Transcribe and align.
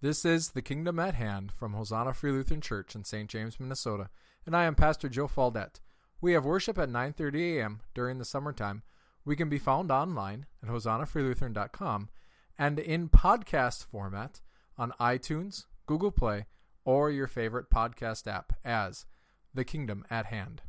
This 0.00 0.24
is 0.24 0.50
The 0.50 0.62
Kingdom 0.62 1.00
at 1.00 1.16
Hand 1.16 1.50
from 1.50 1.72
Hosanna 1.72 2.14
Free 2.14 2.30
Lutheran 2.30 2.60
Church 2.60 2.94
in 2.94 3.02
St. 3.02 3.28
James, 3.28 3.58
Minnesota, 3.58 4.10
and 4.46 4.54
I 4.54 4.62
am 4.62 4.76
Pastor 4.76 5.08
Joe 5.08 5.26
Faldette. 5.26 5.80
We 6.20 6.34
have 6.34 6.44
worship 6.44 6.78
at 6.78 6.88
9:30 6.88 7.56
a.m. 7.56 7.80
during 7.94 8.18
the 8.18 8.24
summertime. 8.24 8.84
We 9.24 9.34
can 9.34 9.48
be 9.48 9.58
found 9.58 9.90
online 9.90 10.46
at 10.62 10.68
hosannafreelutheran.com 10.68 12.10
and 12.56 12.78
in 12.78 13.08
podcast 13.08 13.86
format 13.86 14.40
on 14.76 14.92
iTunes, 15.00 15.64
Google 15.86 16.12
Play, 16.12 16.46
or 16.84 17.10
your 17.10 17.26
favorite 17.26 17.68
podcast 17.68 18.28
app 18.28 18.52
as 18.64 19.04
The 19.52 19.64
Kingdom 19.64 20.04
at 20.08 20.26
Hand. 20.26 20.62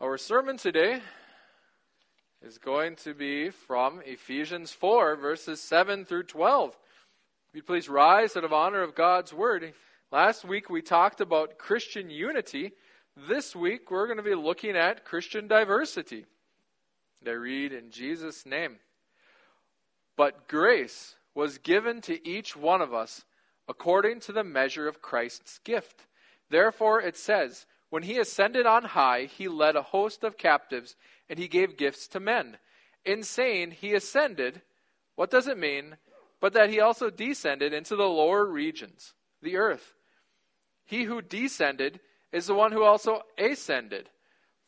Our 0.00 0.16
sermon 0.16 0.56
today 0.56 1.02
is 2.40 2.56
going 2.56 2.96
to 2.96 3.12
be 3.12 3.50
from 3.50 4.00
Ephesians 4.06 4.72
4, 4.72 5.16
verses 5.16 5.60
7 5.60 6.06
through 6.06 6.22
12. 6.22 6.78
If 7.54 7.58
you 7.58 7.62
please 7.62 7.88
rise 7.88 8.36
out 8.36 8.42
of 8.42 8.52
honor 8.52 8.82
of 8.82 8.96
God's 8.96 9.32
word. 9.32 9.74
Last 10.10 10.44
week 10.44 10.68
we 10.68 10.82
talked 10.82 11.20
about 11.20 11.56
Christian 11.56 12.10
unity. 12.10 12.72
This 13.28 13.54
week 13.54 13.92
we're 13.92 14.08
going 14.08 14.16
to 14.16 14.24
be 14.24 14.34
looking 14.34 14.76
at 14.76 15.04
Christian 15.04 15.46
diversity. 15.46 16.26
I 17.24 17.30
read 17.30 17.72
in 17.72 17.92
Jesus' 17.92 18.44
name. 18.44 18.78
But 20.16 20.48
grace 20.48 21.14
was 21.32 21.58
given 21.58 22.00
to 22.00 22.28
each 22.28 22.56
one 22.56 22.80
of 22.80 22.92
us 22.92 23.24
according 23.68 24.18
to 24.22 24.32
the 24.32 24.42
measure 24.42 24.88
of 24.88 25.00
Christ's 25.00 25.60
gift. 25.60 26.08
Therefore 26.50 27.00
it 27.00 27.16
says, 27.16 27.66
When 27.88 28.02
he 28.02 28.18
ascended 28.18 28.66
on 28.66 28.82
high, 28.82 29.26
he 29.26 29.46
led 29.46 29.76
a 29.76 29.82
host 29.82 30.24
of 30.24 30.36
captives 30.36 30.96
and 31.30 31.38
he 31.38 31.46
gave 31.46 31.76
gifts 31.76 32.08
to 32.08 32.18
men. 32.18 32.58
In 33.04 33.22
saying 33.22 33.70
he 33.70 33.94
ascended, 33.94 34.62
what 35.14 35.30
does 35.30 35.46
it 35.46 35.56
mean? 35.56 35.98
But 36.44 36.52
that 36.52 36.68
he 36.68 36.78
also 36.78 37.08
descended 37.08 37.72
into 37.72 37.96
the 37.96 38.04
lower 38.04 38.44
regions, 38.44 39.14
the 39.40 39.56
earth. 39.56 39.94
He 40.84 41.04
who 41.04 41.22
descended 41.22 42.00
is 42.32 42.46
the 42.46 42.54
one 42.54 42.70
who 42.70 42.82
also 42.82 43.22
ascended 43.38 44.10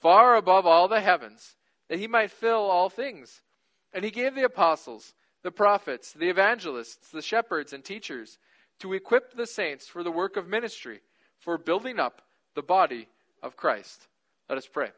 far 0.00 0.36
above 0.36 0.64
all 0.64 0.88
the 0.88 1.02
heavens, 1.02 1.54
that 1.90 1.98
he 1.98 2.06
might 2.06 2.30
fill 2.30 2.70
all 2.70 2.88
things. 2.88 3.42
And 3.92 4.06
he 4.06 4.10
gave 4.10 4.34
the 4.34 4.46
apostles, 4.46 5.12
the 5.42 5.50
prophets, 5.50 6.14
the 6.14 6.30
evangelists, 6.30 7.10
the 7.10 7.20
shepherds, 7.20 7.74
and 7.74 7.84
teachers 7.84 8.38
to 8.78 8.94
equip 8.94 9.34
the 9.34 9.46
saints 9.46 9.86
for 9.86 10.02
the 10.02 10.10
work 10.10 10.38
of 10.38 10.48
ministry, 10.48 11.02
for 11.40 11.58
building 11.58 12.00
up 12.00 12.22
the 12.54 12.62
body 12.62 13.06
of 13.42 13.54
Christ. 13.54 14.08
Let 14.48 14.56
us 14.56 14.66
pray. 14.66 14.92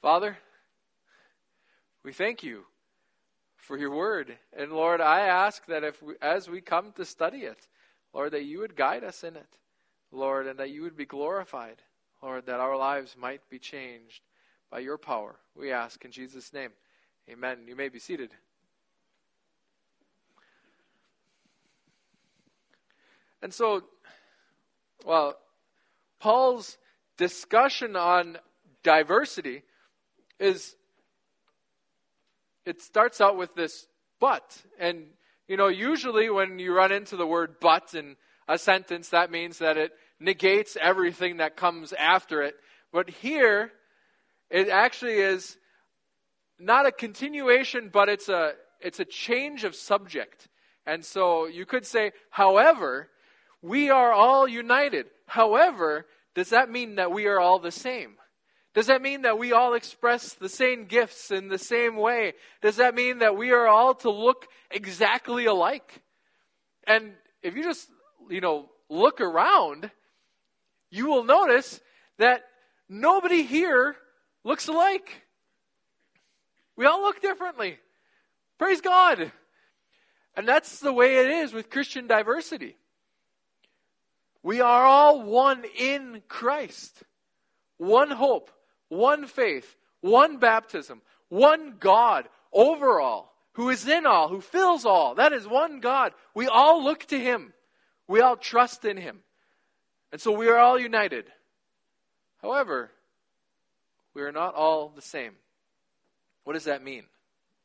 Father, 0.00 0.38
we 2.04 2.12
thank 2.12 2.44
you 2.44 2.66
for 3.68 3.76
your 3.76 3.94
word. 3.94 4.34
And 4.56 4.72
Lord, 4.72 5.02
I 5.02 5.20
ask 5.20 5.64
that 5.66 5.84
if 5.84 6.02
we, 6.02 6.14
as 6.22 6.48
we 6.48 6.62
come 6.62 6.90
to 6.92 7.04
study 7.04 7.40
it, 7.40 7.68
Lord, 8.14 8.32
that 8.32 8.46
you 8.46 8.60
would 8.60 8.74
guide 8.74 9.04
us 9.04 9.22
in 9.22 9.36
it, 9.36 9.58
Lord, 10.10 10.46
and 10.46 10.58
that 10.58 10.70
you 10.70 10.80
would 10.82 10.96
be 10.96 11.04
glorified, 11.04 11.76
Lord, 12.22 12.46
that 12.46 12.60
our 12.60 12.78
lives 12.78 13.14
might 13.20 13.42
be 13.50 13.58
changed 13.58 14.22
by 14.70 14.78
your 14.78 14.96
power. 14.96 15.36
We 15.54 15.70
ask 15.70 16.02
in 16.02 16.10
Jesus' 16.10 16.50
name. 16.54 16.70
Amen. 17.28 17.58
You 17.68 17.76
may 17.76 17.90
be 17.90 17.98
seated. 17.98 18.30
And 23.42 23.52
so, 23.52 23.82
well, 25.04 25.36
Paul's 26.20 26.78
discussion 27.18 27.96
on 27.96 28.38
diversity 28.82 29.62
is 30.40 30.74
it 32.68 32.82
starts 32.82 33.20
out 33.20 33.36
with 33.36 33.54
this 33.54 33.86
but. 34.20 34.62
And, 34.78 35.06
you 35.48 35.56
know, 35.56 35.68
usually 35.68 36.28
when 36.28 36.58
you 36.58 36.74
run 36.74 36.92
into 36.92 37.16
the 37.16 37.26
word 37.26 37.56
but 37.60 37.94
in 37.94 38.16
a 38.46 38.58
sentence, 38.58 39.08
that 39.08 39.30
means 39.30 39.58
that 39.58 39.76
it 39.76 39.92
negates 40.20 40.76
everything 40.80 41.38
that 41.38 41.56
comes 41.56 41.92
after 41.94 42.42
it. 42.42 42.54
But 42.92 43.08
here, 43.08 43.72
it 44.50 44.68
actually 44.68 45.14
is 45.14 45.56
not 46.58 46.86
a 46.86 46.92
continuation, 46.92 47.88
but 47.92 48.08
it's 48.08 48.28
a, 48.28 48.52
it's 48.80 49.00
a 49.00 49.04
change 49.04 49.64
of 49.64 49.74
subject. 49.74 50.48
And 50.86 51.04
so 51.04 51.46
you 51.46 51.64
could 51.64 51.86
say, 51.86 52.12
however, 52.30 53.08
we 53.62 53.90
are 53.90 54.12
all 54.12 54.46
united. 54.46 55.06
However, 55.26 56.06
does 56.34 56.50
that 56.50 56.70
mean 56.70 56.96
that 56.96 57.12
we 57.12 57.26
are 57.26 57.40
all 57.40 57.58
the 57.58 57.70
same? 57.70 58.17
Does 58.78 58.86
that 58.86 59.02
mean 59.02 59.22
that 59.22 59.40
we 59.40 59.52
all 59.52 59.74
express 59.74 60.34
the 60.34 60.48
same 60.48 60.84
gifts 60.84 61.32
in 61.32 61.48
the 61.48 61.58
same 61.58 61.96
way? 61.96 62.34
Does 62.62 62.76
that 62.76 62.94
mean 62.94 63.18
that 63.18 63.36
we 63.36 63.50
are 63.50 63.66
all 63.66 63.92
to 63.96 64.08
look 64.08 64.46
exactly 64.70 65.46
alike? 65.46 66.00
And 66.86 67.14
if 67.42 67.56
you 67.56 67.64
just, 67.64 67.88
you 68.30 68.40
know, 68.40 68.70
look 68.88 69.20
around, 69.20 69.90
you 70.92 71.08
will 71.08 71.24
notice 71.24 71.80
that 72.18 72.42
nobody 72.88 73.42
here 73.42 73.96
looks 74.44 74.68
alike. 74.68 75.24
We 76.76 76.86
all 76.86 77.00
look 77.00 77.20
differently. 77.20 77.78
Praise 78.58 78.80
God. 78.80 79.32
And 80.36 80.46
that's 80.46 80.78
the 80.78 80.92
way 80.92 81.16
it 81.16 81.26
is 81.26 81.52
with 81.52 81.68
Christian 81.68 82.06
diversity. 82.06 82.76
We 84.44 84.60
are 84.60 84.84
all 84.84 85.24
one 85.24 85.64
in 85.76 86.22
Christ, 86.28 87.02
one 87.78 88.12
hope, 88.12 88.52
one 88.88 89.26
faith, 89.26 89.76
one 90.00 90.38
baptism, 90.38 91.02
one 91.28 91.76
God 91.78 92.28
over 92.52 93.00
all, 93.00 93.34
who 93.52 93.68
is 93.70 93.86
in 93.86 94.06
all, 94.06 94.28
who 94.28 94.40
fills 94.40 94.84
all. 94.84 95.14
That 95.14 95.32
is 95.32 95.46
one 95.46 95.80
God. 95.80 96.12
We 96.34 96.46
all 96.46 96.82
look 96.82 97.04
to 97.06 97.18
Him. 97.18 97.52
We 98.06 98.20
all 98.20 98.36
trust 98.36 98.84
in 98.84 98.96
Him. 98.96 99.20
And 100.12 100.20
so 100.20 100.32
we 100.32 100.48
are 100.48 100.58
all 100.58 100.78
united. 100.78 101.26
However, 102.40 102.90
we 104.14 104.22
are 104.22 104.32
not 104.32 104.54
all 104.54 104.88
the 104.94 105.02
same. 105.02 105.32
What 106.44 106.54
does 106.54 106.64
that 106.64 106.82
mean? 106.82 107.04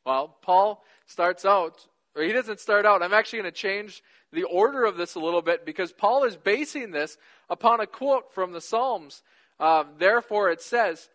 Well, 0.04 0.36
Paul 0.42 0.84
starts 1.06 1.44
out, 1.44 1.86
or 2.14 2.22
he 2.22 2.32
doesn't 2.32 2.60
start 2.60 2.84
out. 2.84 3.02
I'm 3.02 3.14
actually 3.14 3.40
going 3.40 3.52
to 3.52 3.58
change 3.58 4.02
the 4.32 4.44
order 4.44 4.84
of 4.84 4.96
this 4.96 5.14
a 5.14 5.20
little 5.20 5.40
bit 5.40 5.64
because 5.64 5.92
Paul 5.92 6.24
is 6.24 6.36
basing 6.36 6.90
this 6.90 7.16
upon 7.48 7.80
a 7.80 7.86
quote 7.86 8.34
from 8.34 8.52
the 8.52 8.60
Psalms. 8.60 9.22
Uh, 9.58 9.84
Therefore, 9.96 10.50
it 10.50 10.60
says, 10.60 11.08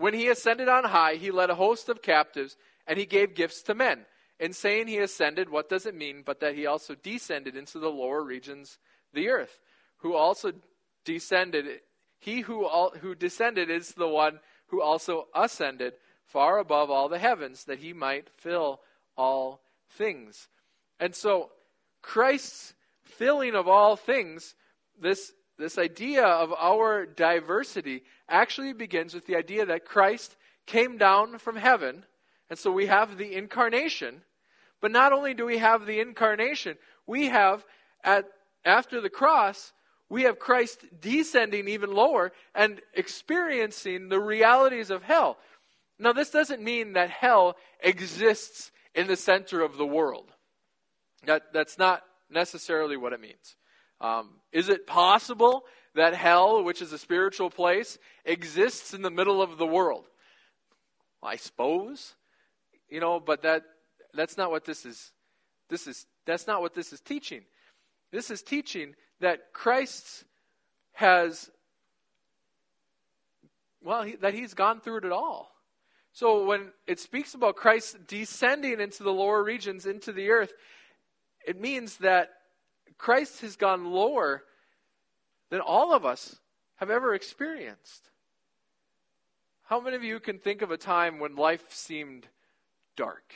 when 0.00 0.14
he 0.14 0.28
ascended 0.28 0.68
on 0.68 0.84
high, 0.84 1.14
he 1.14 1.30
led 1.30 1.50
a 1.50 1.54
host 1.54 1.88
of 1.90 2.00
captives, 2.00 2.56
and 2.86 2.98
he 2.98 3.04
gave 3.04 3.34
gifts 3.34 3.62
to 3.62 3.74
men. 3.74 4.06
In 4.38 4.54
saying 4.54 4.88
he 4.88 4.96
ascended, 4.96 5.50
what 5.50 5.68
does 5.68 5.84
it 5.84 5.94
mean 5.94 6.22
but 6.24 6.40
that 6.40 6.54
he 6.54 6.64
also 6.64 6.94
descended 6.94 7.54
into 7.54 7.78
the 7.78 7.90
lower 7.90 8.22
regions, 8.22 8.78
the 9.12 9.28
earth? 9.28 9.60
Who 9.98 10.14
also 10.14 10.52
descended, 11.04 11.66
he 12.18 12.40
who, 12.40 12.64
all, 12.64 12.92
who 13.00 13.14
descended 13.14 13.68
is 13.68 13.92
the 13.92 14.08
one 14.08 14.40
who 14.68 14.80
also 14.80 15.28
ascended 15.34 15.92
far 16.24 16.58
above 16.58 16.90
all 16.90 17.10
the 17.10 17.18
heavens, 17.18 17.64
that 17.64 17.80
he 17.80 17.92
might 17.92 18.30
fill 18.38 18.80
all 19.18 19.60
things. 19.90 20.48
And 20.98 21.14
so, 21.14 21.50
Christ's 22.00 22.72
filling 23.02 23.54
of 23.54 23.68
all 23.68 23.96
things, 23.96 24.54
this 24.98 25.32
this 25.60 25.78
idea 25.78 26.24
of 26.24 26.52
our 26.52 27.06
diversity 27.06 28.02
actually 28.28 28.72
begins 28.72 29.14
with 29.14 29.26
the 29.26 29.36
idea 29.36 29.66
that 29.66 29.84
Christ 29.84 30.36
came 30.66 30.96
down 30.96 31.38
from 31.38 31.56
heaven. 31.56 32.04
And 32.48 32.58
so 32.58 32.72
we 32.72 32.86
have 32.86 33.18
the 33.18 33.34
incarnation. 33.34 34.22
But 34.80 34.90
not 34.90 35.12
only 35.12 35.34
do 35.34 35.44
we 35.44 35.58
have 35.58 35.86
the 35.86 36.00
incarnation, 36.00 36.78
we 37.06 37.26
have, 37.26 37.64
at, 38.02 38.24
after 38.64 39.00
the 39.00 39.10
cross, 39.10 39.72
we 40.08 40.22
have 40.22 40.38
Christ 40.38 40.84
descending 41.00 41.68
even 41.68 41.92
lower 41.92 42.32
and 42.54 42.80
experiencing 42.94 44.08
the 44.08 44.20
realities 44.20 44.90
of 44.90 45.02
hell. 45.02 45.38
Now, 45.98 46.12
this 46.12 46.30
doesn't 46.30 46.62
mean 46.62 46.94
that 46.94 47.10
hell 47.10 47.56
exists 47.80 48.72
in 48.94 49.06
the 49.06 49.16
center 49.16 49.60
of 49.60 49.76
the 49.76 49.86
world. 49.86 50.32
That, 51.26 51.52
that's 51.52 51.78
not 51.78 52.02
necessarily 52.30 52.96
what 52.96 53.12
it 53.12 53.20
means. 53.20 53.56
Um, 54.00 54.30
is 54.52 54.68
it 54.68 54.86
possible 54.86 55.64
that 55.94 56.14
hell, 56.14 56.62
which 56.62 56.80
is 56.80 56.92
a 56.92 56.98
spiritual 56.98 57.50
place, 57.50 57.98
exists 58.24 58.94
in 58.94 59.02
the 59.02 59.10
middle 59.10 59.42
of 59.42 59.58
the 59.58 59.66
world? 59.66 60.06
I 61.22 61.36
suppose, 61.36 62.14
you 62.88 63.00
know, 63.00 63.20
but 63.20 63.42
that 63.42 63.62
that's 64.14 64.36
not 64.36 64.50
what 64.50 64.64
this 64.64 64.86
is. 64.86 65.12
This 65.68 65.86
is 65.86 66.06
that's 66.26 66.46
not 66.46 66.62
what 66.62 66.74
this 66.74 66.92
is 66.92 67.00
teaching. 67.00 67.42
This 68.10 68.30
is 68.30 68.42
teaching 68.42 68.94
that 69.20 69.52
Christ 69.52 70.24
has 70.92 71.50
well, 73.82 74.02
he, 74.02 74.16
that 74.16 74.34
he's 74.34 74.54
gone 74.54 74.80
through 74.80 74.98
it 74.98 75.12
all. 75.12 75.50
So 76.12 76.44
when 76.44 76.72
it 76.86 76.98
speaks 76.98 77.34
about 77.34 77.56
Christ 77.56 78.06
descending 78.06 78.80
into 78.80 79.02
the 79.02 79.12
lower 79.12 79.42
regions, 79.42 79.86
into 79.86 80.12
the 80.12 80.30
earth, 80.30 80.52
it 81.46 81.60
means 81.60 81.96
that 81.98 82.30
Christ 83.00 83.40
has 83.40 83.56
gone 83.56 83.90
lower 83.90 84.44
than 85.48 85.60
all 85.60 85.94
of 85.94 86.04
us 86.04 86.36
have 86.76 86.90
ever 86.90 87.14
experienced. 87.14 88.10
How 89.64 89.80
many 89.80 89.96
of 89.96 90.04
you 90.04 90.20
can 90.20 90.38
think 90.38 90.62
of 90.62 90.70
a 90.70 90.76
time 90.76 91.18
when 91.18 91.36
life 91.36 91.72
seemed 91.72 92.26
dark, 92.96 93.34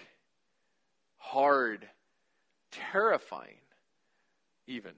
hard, 1.16 1.88
terrifying? 2.70 3.58
even. 4.66 4.92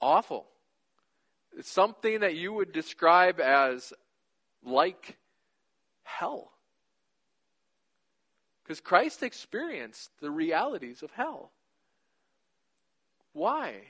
Awful. 0.00 0.46
It's 1.56 1.70
something 1.70 2.20
that 2.20 2.36
you 2.36 2.52
would 2.52 2.72
describe 2.72 3.40
as 3.40 3.92
like 4.64 5.16
hell. 6.02 6.52
Because 8.62 8.80
Christ 8.80 9.22
experienced 9.22 10.10
the 10.20 10.30
realities 10.30 11.02
of 11.02 11.10
hell. 11.12 11.52
Why? 13.36 13.82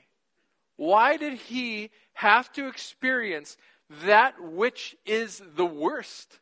Why 0.75 1.15
did 1.15 1.35
he 1.35 1.89
have 2.11 2.51
to 2.53 2.67
experience 2.67 3.55
that 4.03 4.35
which 4.41 4.97
is 5.05 5.41
the 5.55 5.65
worst? 5.65 6.39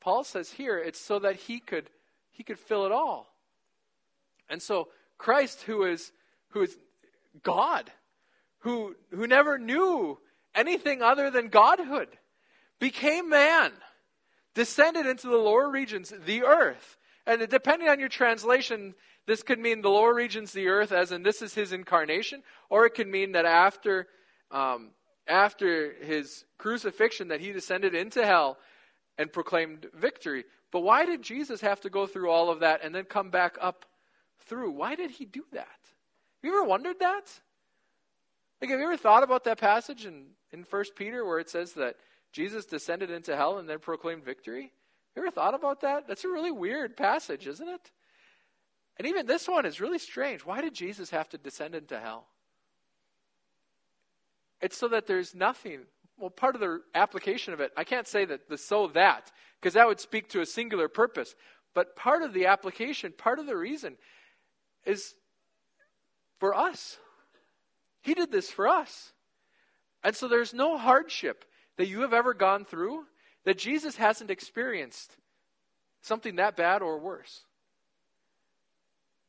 Paul 0.00 0.24
says 0.24 0.50
here 0.50 0.78
it's 0.78 0.98
so 0.98 1.18
that 1.18 1.36
he 1.36 1.60
could 1.60 1.90
he 2.30 2.42
could 2.42 2.58
fill 2.58 2.86
it 2.86 2.92
all. 2.92 3.34
And 4.48 4.62
so 4.62 4.88
Christ 5.18 5.64
who 5.64 5.84
is 5.84 6.12
who 6.48 6.62
is 6.62 6.78
God, 7.42 7.92
who 8.60 8.96
who 9.10 9.26
never 9.26 9.58
knew 9.58 10.18
anything 10.54 11.02
other 11.02 11.30
than 11.30 11.48
godhood, 11.48 12.08
became 12.78 13.28
man, 13.28 13.72
descended 14.54 15.04
into 15.04 15.28
the 15.28 15.36
lower 15.36 15.68
regions, 15.68 16.10
the 16.24 16.42
earth. 16.42 16.96
And 17.26 17.48
depending 17.48 17.88
on 17.88 18.00
your 18.00 18.08
translation, 18.08 18.94
this 19.26 19.42
could 19.42 19.58
mean 19.58 19.82
the 19.82 19.90
lower 19.90 20.12
regions, 20.12 20.50
of 20.50 20.54
the 20.54 20.68
earth, 20.68 20.92
as 20.92 21.12
in 21.12 21.22
this 21.22 21.42
is 21.42 21.54
his 21.54 21.72
incarnation, 21.72 22.42
or 22.68 22.86
it 22.86 22.94
could 22.94 23.08
mean 23.08 23.32
that 23.32 23.44
after 23.46 24.08
um, 24.50 24.90
after 25.26 25.94
his 26.02 26.44
crucifixion, 26.58 27.28
that 27.28 27.40
he 27.40 27.52
descended 27.52 27.94
into 27.94 28.26
hell 28.26 28.58
and 29.18 29.32
proclaimed 29.32 29.86
victory. 29.94 30.44
But 30.70 30.80
why 30.80 31.04
did 31.04 31.22
Jesus 31.22 31.60
have 31.60 31.80
to 31.82 31.90
go 31.90 32.06
through 32.06 32.30
all 32.30 32.50
of 32.50 32.60
that 32.60 32.80
and 32.82 32.94
then 32.94 33.04
come 33.04 33.30
back 33.30 33.56
up 33.60 33.84
through? 34.46 34.72
Why 34.72 34.94
did 34.94 35.10
he 35.10 35.24
do 35.24 35.44
that? 35.52 35.60
Have 35.62 36.50
you 36.50 36.58
ever 36.58 36.68
wondered 36.68 36.98
that? 37.00 37.24
Like, 38.60 38.70
have 38.70 38.80
you 38.80 38.86
ever 38.86 38.96
thought 38.96 39.22
about 39.22 39.44
that 39.44 39.58
passage 39.58 40.06
in, 40.06 40.26
in 40.52 40.64
1 40.68 40.84
Peter 40.96 41.24
where 41.24 41.38
it 41.38 41.50
says 41.50 41.72
that 41.74 41.96
Jesus 42.32 42.64
descended 42.64 43.10
into 43.10 43.36
hell 43.36 43.58
and 43.58 43.68
then 43.68 43.78
proclaimed 43.78 44.24
victory? 44.24 44.72
You 45.14 45.22
ever 45.22 45.30
thought 45.30 45.54
about 45.54 45.82
that? 45.82 46.08
That's 46.08 46.24
a 46.24 46.28
really 46.28 46.50
weird 46.50 46.96
passage, 46.96 47.46
isn't 47.46 47.68
it? 47.68 47.90
And 48.98 49.06
even 49.06 49.26
this 49.26 49.48
one 49.48 49.66
is 49.66 49.80
really 49.80 49.98
strange. 49.98 50.42
Why 50.42 50.60
did 50.60 50.74
Jesus 50.74 51.10
have 51.10 51.28
to 51.30 51.38
descend 51.38 51.74
into 51.74 51.98
hell? 51.98 52.26
It's 54.60 54.76
so 54.76 54.88
that 54.88 55.06
there's 55.06 55.34
nothing. 55.34 55.80
Well, 56.18 56.30
part 56.30 56.54
of 56.54 56.60
the 56.60 56.80
application 56.94 57.52
of 57.52 57.60
it, 57.60 57.72
I 57.76 57.84
can't 57.84 58.06
say 58.06 58.24
that 58.24 58.48
the 58.48 58.56
so 58.56 58.86
that, 58.88 59.32
because 59.60 59.74
that 59.74 59.88
would 59.88 60.00
speak 60.00 60.28
to 60.30 60.40
a 60.40 60.46
singular 60.46 60.88
purpose. 60.88 61.34
But 61.74 61.96
part 61.96 62.22
of 62.22 62.32
the 62.32 62.46
application, 62.46 63.12
part 63.16 63.38
of 63.38 63.46
the 63.46 63.56
reason 63.56 63.96
is 64.84 65.14
for 66.38 66.54
us. 66.54 66.98
He 68.02 68.14
did 68.14 68.30
this 68.30 68.50
for 68.50 68.68
us. 68.68 69.12
And 70.04 70.14
so 70.14 70.28
there's 70.28 70.52
no 70.52 70.76
hardship 70.76 71.44
that 71.76 71.86
you 71.86 72.00
have 72.00 72.12
ever 72.12 72.34
gone 72.34 72.64
through 72.64 73.04
that 73.44 73.58
Jesus 73.58 73.96
hasn't 73.96 74.30
experienced 74.30 75.16
something 76.00 76.36
that 76.36 76.56
bad 76.56 76.82
or 76.82 76.98
worse. 76.98 77.42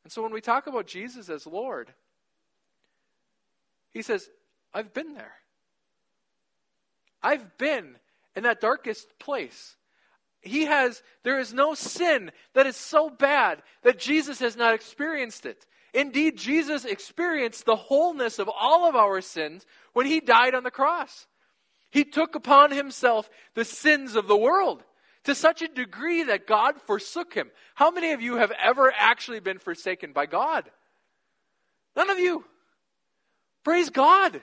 And 0.04 0.12
so 0.12 0.22
when 0.22 0.34
we 0.34 0.42
talk 0.42 0.68
about 0.68 0.88
Jesus 0.88 1.30
as 1.30 1.48
Lord, 1.48 1.90
he 3.92 4.02
says, 4.02 4.30
I've 4.74 4.94
been 4.94 5.14
there. 5.14 5.34
I've 7.22 7.58
been 7.58 7.96
in 8.36 8.44
that 8.44 8.60
darkest 8.60 9.08
place. 9.20 9.76
He 10.42 10.66
has, 10.66 11.02
there 11.24 11.40
is 11.40 11.54
no 11.54 11.74
sin 11.74 12.32
that 12.54 12.68
is 12.68 12.76
so 12.76 13.10
bad 13.10 13.62
that 13.84 14.00
Jesus 14.00 14.40
has 14.40 14.58
not 14.58 14.74
experienced 14.74 15.46
it. 15.46 15.66
Indeed, 15.94 16.38
Jesus 16.38 16.86
experienced 16.86 17.66
the 17.66 17.76
wholeness 17.76 18.40
of 18.40 18.50
all 18.50 18.90
of 18.90 18.96
our 18.96 19.22
sins 19.22 19.66
when 19.94 20.06
he 20.06 20.20
died 20.20 20.56
on 20.56 20.64
the 20.64 20.72
cross. 20.72 21.28
He 21.94 22.04
took 22.04 22.36
upon 22.36 22.72
himself 22.72 23.30
the 23.54 23.64
sins 23.64 24.16
of 24.16 24.28
the 24.28 24.36
world 24.36 24.84
to 25.26 25.36
such 25.36 25.62
a 25.62 25.68
degree 25.68 26.24
that 26.24 26.48
God 26.48 26.82
forsook 26.82 27.34
him. 27.34 27.52
How 27.76 27.92
many 27.92 28.12
of 28.12 28.22
you 28.22 28.38
have 28.38 28.52
ever 28.62 28.92
actually 28.98 29.40
been 29.40 29.60
forsaken 29.60 30.12
by 30.12 30.26
God? 30.26 30.70
None 31.96 32.10
of 32.10 32.20
you. 32.20 32.44
Praise 33.64 33.90
God. 33.90 34.42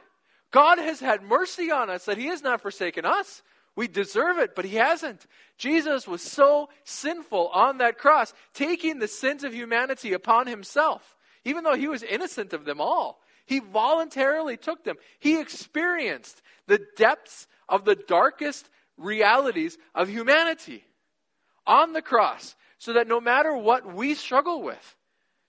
God 0.50 0.78
has 0.78 1.00
had 1.00 1.22
mercy 1.22 1.70
on 1.70 1.90
us 1.90 2.06
that 2.06 2.18
he 2.18 2.26
has 2.26 2.42
not 2.42 2.62
forsaken 2.62 3.04
us. 3.04 3.42
We 3.76 3.88
deserve 3.88 4.38
it, 4.38 4.54
but 4.54 4.64
he 4.64 4.76
hasn't. 4.76 5.26
Jesus 5.58 6.08
was 6.08 6.22
so 6.22 6.70
sinful 6.84 7.48
on 7.48 7.78
that 7.78 7.98
cross, 7.98 8.32
taking 8.54 8.98
the 8.98 9.08
sins 9.08 9.44
of 9.44 9.54
humanity 9.54 10.12
upon 10.12 10.46
himself 10.46 11.16
even 11.44 11.64
though 11.64 11.76
he 11.76 11.88
was 11.88 12.02
innocent 12.02 12.52
of 12.52 12.64
them 12.64 12.80
all. 12.80 13.20
He 13.46 13.60
voluntarily 13.60 14.56
took 14.56 14.84
them. 14.84 14.96
He 15.18 15.40
experienced 15.40 16.42
the 16.66 16.80
depths 16.96 17.46
of 17.68 17.84
the 17.84 17.94
darkest 17.94 18.68
realities 18.96 19.78
of 19.94 20.08
humanity 20.08 20.84
on 21.66 21.92
the 21.92 22.02
cross 22.02 22.54
so 22.78 22.94
that 22.94 23.08
no 23.08 23.20
matter 23.20 23.56
what 23.56 23.94
we 23.94 24.14
struggle 24.14 24.62
with, 24.62 24.96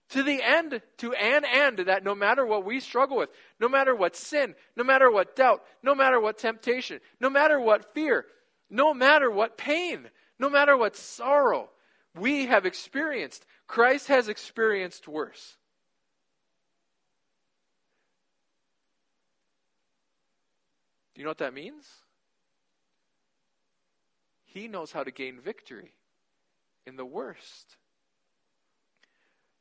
to 0.09 0.23
the 0.23 0.41
end, 0.43 0.81
to 0.97 1.13
an 1.13 1.45
end, 1.45 1.79
that 1.79 2.03
no 2.03 2.13
matter 2.13 2.45
what 2.45 2.65
we 2.65 2.81
struggle 2.81 3.17
with, 3.17 3.29
no 3.59 3.69
matter 3.69 3.95
what 3.95 4.15
sin, 4.15 4.55
no 4.75 4.83
matter 4.83 5.09
what 5.09 5.35
doubt, 5.37 5.63
no 5.81 5.95
matter 5.95 6.19
what 6.19 6.37
temptation, 6.37 6.99
no 7.21 7.29
matter 7.29 7.59
what 7.59 7.93
fear, 7.93 8.25
no 8.69 8.93
matter 8.93 9.31
what 9.31 9.57
pain, 9.57 10.09
no 10.37 10.49
matter 10.49 10.75
what 10.75 10.97
sorrow 10.97 11.69
we 12.13 12.47
have 12.47 12.65
experienced, 12.65 13.45
Christ 13.67 14.07
has 14.07 14.27
experienced 14.27 15.07
worse. 15.07 15.55
You 21.21 21.25
know 21.25 21.29
what 21.29 21.37
that 21.37 21.53
means? 21.53 21.85
He 24.43 24.67
knows 24.67 24.91
how 24.91 25.03
to 25.03 25.11
gain 25.11 25.39
victory 25.39 25.91
in 26.87 26.95
the 26.95 27.05
worst. 27.05 27.77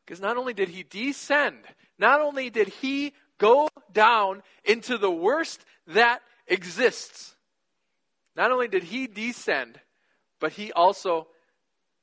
Because 0.03 0.23
not 0.23 0.39
only 0.39 0.55
did 0.55 0.71
he 0.71 0.85
descend, 0.85 1.59
not 1.99 2.23
only 2.23 2.49
did 2.49 2.69
he 2.69 3.12
go 3.37 3.69
down 3.93 4.43
into 4.65 4.97
the 4.97 5.11
worst 5.11 5.62
that 5.89 6.23
exists, 6.47 7.35
not 8.35 8.53
only 8.53 8.67
did 8.69 8.85
he 8.85 9.06
descend, 9.06 9.79
but 10.41 10.53
he 10.53 10.73
also 10.73 11.29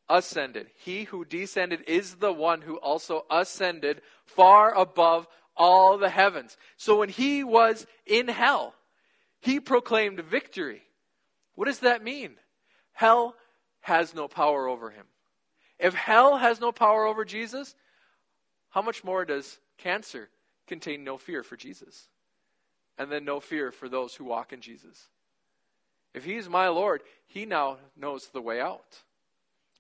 ascended. 0.07 0.68
He 0.77 1.06
who 1.06 1.25
descended 1.25 1.81
is 1.88 2.18
the 2.18 2.31
one 2.31 2.62
who 2.62 2.75
also 2.75 3.25
ascended 3.31 4.03
far 4.24 4.71
above 4.75 5.25
all 5.56 5.98
the 5.98 6.12
heavens. 6.12 6.58
So 6.77 7.00
when 7.00 7.10
he 7.10 7.43
was 7.43 7.88
in 8.05 8.27
hell, 8.27 8.75
he 9.39 9.60
proclaimed 9.60 10.20
victory. 10.20 10.82
What 11.56 11.65
does 11.65 11.79
that 11.79 12.03
mean? 12.03 12.36
Hell 12.94 13.36
has 13.82 14.13
no 14.13 14.27
power 14.27 14.67
over 14.67 14.89
him. 14.89 15.06
If 15.79 15.94
hell 15.94 16.38
has 16.38 16.60
no 16.60 16.72
power 16.72 17.06
over 17.06 17.24
Jesus, 17.24 17.75
how 18.70 18.82
much 18.82 19.03
more 19.03 19.25
does 19.25 19.60
cancer 19.77 20.29
contain 20.67 21.03
no 21.03 21.17
fear 21.17 21.44
for 21.44 21.56
Jesus? 21.56 22.08
And 22.98 23.12
then 23.12 23.25
no 23.25 23.39
fear 23.39 23.72
for 23.72 23.88
those 23.88 24.15
who 24.15 24.25
walk 24.25 24.53
in 24.53 24.62
Jesus. 24.62 25.08
If 26.13 26.24
he's 26.24 26.50
my 26.50 26.67
Lord, 26.70 27.03
he 27.27 27.46
now 27.46 27.77
knows 27.96 28.29
the 28.29 28.41
way 28.41 28.60
out. 28.60 28.98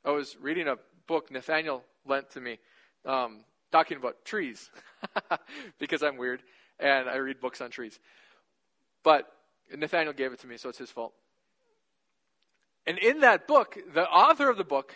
I 0.05 0.11
was 0.11 0.37
reading 0.39 0.67
a 0.67 0.77
book 1.07 1.31
Nathaniel 1.31 1.83
lent 2.05 2.29
to 2.31 2.41
me 2.41 2.59
um, 3.05 3.43
talking 3.71 3.97
about 3.97 4.23
trees 4.23 4.69
because 5.79 6.03
I'm 6.03 6.17
weird 6.17 6.43
and 6.79 7.09
I 7.09 7.15
read 7.15 7.39
books 7.39 7.61
on 7.61 7.71
trees. 7.71 7.99
But 9.03 9.31
Nathaniel 9.75 10.13
gave 10.13 10.33
it 10.33 10.39
to 10.39 10.47
me, 10.47 10.57
so 10.57 10.69
it's 10.69 10.77
his 10.77 10.91
fault. 10.91 11.13
And 12.85 12.97
in 12.97 13.19
that 13.19 13.47
book, 13.47 13.77
the 13.93 14.07
author 14.07 14.49
of 14.49 14.57
the 14.57 14.63
book 14.63 14.95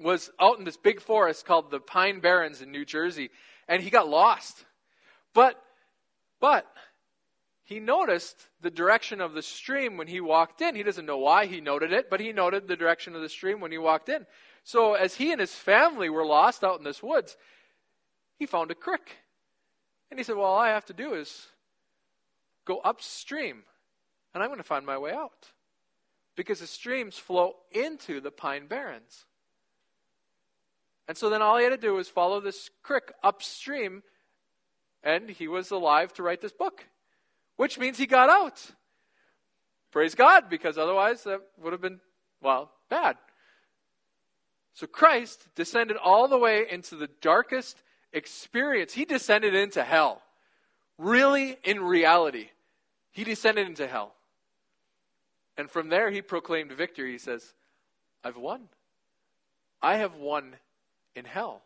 was 0.00 0.30
out 0.40 0.58
in 0.58 0.64
this 0.64 0.76
big 0.76 1.00
forest 1.00 1.44
called 1.44 1.70
the 1.70 1.78
Pine 1.78 2.20
Barrens 2.20 2.60
in 2.60 2.72
New 2.72 2.84
Jersey, 2.84 3.30
and 3.68 3.82
he 3.82 3.90
got 3.90 4.08
lost. 4.08 4.64
But, 5.32 5.62
but, 6.40 6.66
he 7.62 7.78
noticed 7.78 8.48
the 8.60 8.70
direction 8.70 9.20
of 9.20 9.32
the 9.32 9.42
stream 9.42 9.96
when 9.96 10.08
he 10.08 10.20
walked 10.20 10.60
in. 10.60 10.74
He 10.74 10.82
doesn't 10.82 11.06
know 11.06 11.18
why 11.18 11.46
he 11.46 11.60
noted 11.60 11.92
it, 11.92 12.10
but 12.10 12.18
he 12.18 12.32
noted 12.32 12.66
the 12.66 12.76
direction 12.76 13.14
of 13.14 13.22
the 13.22 13.28
stream 13.28 13.60
when 13.60 13.70
he 13.70 13.78
walked 13.78 14.08
in. 14.08 14.26
So 14.64 14.94
as 14.94 15.14
he 15.14 15.30
and 15.30 15.40
his 15.40 15.54
family 15.54 16.10
were 16.10 16.26
lost 16.26 16.64
out 16.64 16.78
in 16.78 16.84
this 16.84 17.02
woods, 17.02 17.36
he 18.38 18.46
found 18.46 18.72
a 18.72 18.74
creek. 18.74 19.18
And 20.10 20.18
he 20.18 20.24
said, 20.24 20.34
Well, 20.34 20.46
all 20.46 20.58
I 20.58 20.70
have 20.70 20.86
to 20.86 20.92
do 20.92 21.14
is 21.14 21.46
go 22.64 22.78
upstream, 22.78 23.62
and 24.34 24.42
I'm 24.42 24.48
going 24.48 24.58
to 24.58 24.64
find 24.64 24.86
my 24.86 24.98
way 24.98 25.12
out. 25.12 25.48
Because 26.36 26.60
the 26.60 26.66
streams 26.66 27.18
flow 27.18 27.56
into 27.72 28.20
the 28.20 28.30
Pine 28.30 28.66
Barrens. 28.66 29.26
And 31.08 31.16
so 31.16 31.28
then 31.28 31.42
all 31.42 31.58
he 31.58 31.64
had 31.64 31.70
to 31.70 31.76
do 31.76 31.94
was 31.94 32.08
follow 32.08 32.40
this 32.40 32.70
creek 32.82 33.12
upstream, 33.22 34.02
and 35.02 35.28
he 35.28 35.48
was 35.48 35.70
alive 35.70 36.12
to 36.14 36.22
write 36.22 36.40
this 36.40 36.52
book, 36.52 36.86
which 37.56 37.78
means 37.78 37.98
he 37.98 38.06
got 38.06 38.30
out. 38.30 38.64
Praise 39.90 40.14
God, 40.14 40.48
because 40.48 40.78
otherwise 40.78 41.24
that 41.24 41.40
would 41.58 41.72
have 41.72 41.82
been, 41.82 42.00
well, 42.40 42.70
bad. 42.88 43.16
So 44.72 44.86
Christ 44.86 45.48
descended 45.56 45.96
all 45.96 46.28
the 46.28 46.38
way 46.38 46.64
into 46.70 46.94
the 46.94 47.10
darkest 47.20 47.82
experience. 48.12 48.92
He 48.92 49.04
descended 49.04 49.54
into 49.54 49.82
hell. 49.82 50.22
Really, 51.00 51.56
in 51.64 51.80
reality, 51.80 52.50
he 53.10 53.24
descended 53.24 53.66
into 53.66 53.86
hell. 53.86 54.12
And 55.56 55.70
from 55.70 55.88
there, 55.88 56.10
he 56.10 56.20
proclaimed 56.20 56.72
victory. 56.72 57.12
He 57.12 57.16
says, 57.18 57.54
I've 58.22 58.36
won. 58.36 58.68
I 59.80 59.96
have 59.96 60.16
won 60.16 60.56
in 61.16 61.24
hell. 61.24 61.62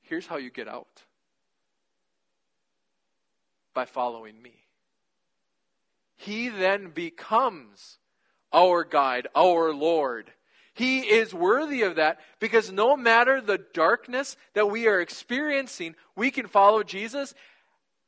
Here's 0.00 0.26
how 0.26 0.38
you 0.38 0.48
get 0.48 0.68
out 0.68 1.02
by 3.74 3.84
following 3.84 4.40
me. 4.40 4.54
He 6.16 6.48
then 6.48 6.88
becomes 6.88 7.98
our 8.54 8.84
guide, 8.84 9.28
our 9.36 9.74
Lord. 9.74 10.32
He 10.76 11.00
is 11.00 11.32
worthy 11.32 11.80
of 11.84 11.96
that 11.96 12.20
because 12.38 12.70
no 12.70 12.98
matter 12.98 13.40
the 13.40 13.56
darkness 13.56 14.36
that 14.52 14.70
we 14.70 14.86
are 14.88 15.00
experiencing, 15.00 15.94
we 16.14 16.30
can 16.30 16.46
follow 16.46 16.82
Jesus 16.82 17.32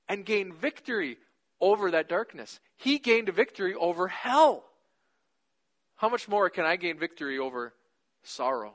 and 0.07 0.23
gain 0.23 0.53
victory 0.53 1.17
over 1.63 1.91
that 1.93 2.11
darkness. 2.11 2.61
He 2.77 2.99
gained 2.99 3.31
victory 3.31 3.75
over 3.75 4.07
hell. 4.07 4.65
How 5.97 6.11
much 6.11 6.29
more 6.29 6.51
can 6.51 6.67
I 6.67 6.77
gain 6.77 6.99
victory 6.99 7.39
over 7.39 7.73
sorrow, 8.23 8.75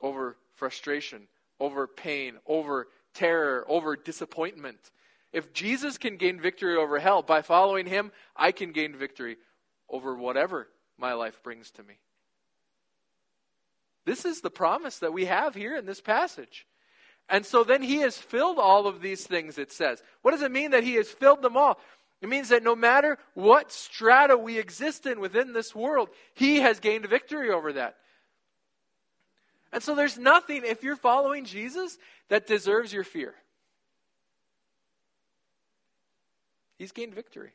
over 0.00 0.36
frustration, 0.54 1.26
over 1.58 1.88
pain, 1.88 2.34
over 2.46 2.86
terror, 3.12 3.64
over 3.66 3.96
disappointment? 3.96 4.78
If 5.32 5.52
Jesus 5.52 5.98
can 5.98 6.16
gain 6.16 6.40
victory 6.40 6.76
over 6.76 7.00
hell 7.00 7.22
by 7.22 7.42
following 7.42 7.86
him, 7.86 8.12
I 8.36 8.52
can 8.52 8.70
gain 8.70 8.94
victory 8.94 9.36
over 9.88 10.14
whatever 10.14 10.68
my 10.96 11.14
life 11.14 11.42
brings 11.42 11.72
to 11.72 11.82
me. 11.82 11.94
This 14.04 14.24
is 14.24 14.40
the 14.40 14.50
promise 14.50 14.98
that 14.98 15.12
we 15.12 15.24
have 15.24 15.54
here 15.54 15.76
in 15.76 15.86
this 15.86 16.00
passage. 16.00 16.66
And 17.28 17.46
so 17.46 17.64
then 17.64 17.82
he 17.82 17.96
has 17.96 18.18
filled 18.18 18.58
all 18.58 18.86
of 18.86 19.00
these 19.00 19.26
things, 19.26 19.56
it 19.56 19.72
says. 19.72 20.02
What 20.22 20.32
does 20.32 20.42
it 20.42 20.50
mean 20.50 20.72
that 20.72 20.84
he 20.84 20.94
has 20.94 21.08
filled 21.08 21.42
them 21.42 21.56
all? 21.56 21.78
It 22.20 22.28
means 22.28 22.50
that 22.50 22.62
no 22.62 22.76
matter 22.76 23.18
what 23.34 23.72
strata 23.72 24.36
we 24.36 24.58
exist 24.58 25.06
in 25.06 25.20
within 25.20 25.52
this 25.52 25.74
world, 25.74 26.08
he 26.34 26.60
has 26.60 26.80
gained 26.80 27.06
victory 27.06 27.50
over 27.50 27.72
that. 27.74 27.96
And 29.72 29.82
so 29.82 29.94
there's 29.94 30.16
nothing, 30.16 30.62
if 30.64 30.82
you're 30.82 30.96
following 30.96 31.44
Jesus, 31.44 31.98
that 32.28 32.46
deserves 32.46 32.92
your 32.92 33.04
fear. 33.04 33.34
He's 36.78 36.92
gained 36.92 37.14
victory. 37.14 37.52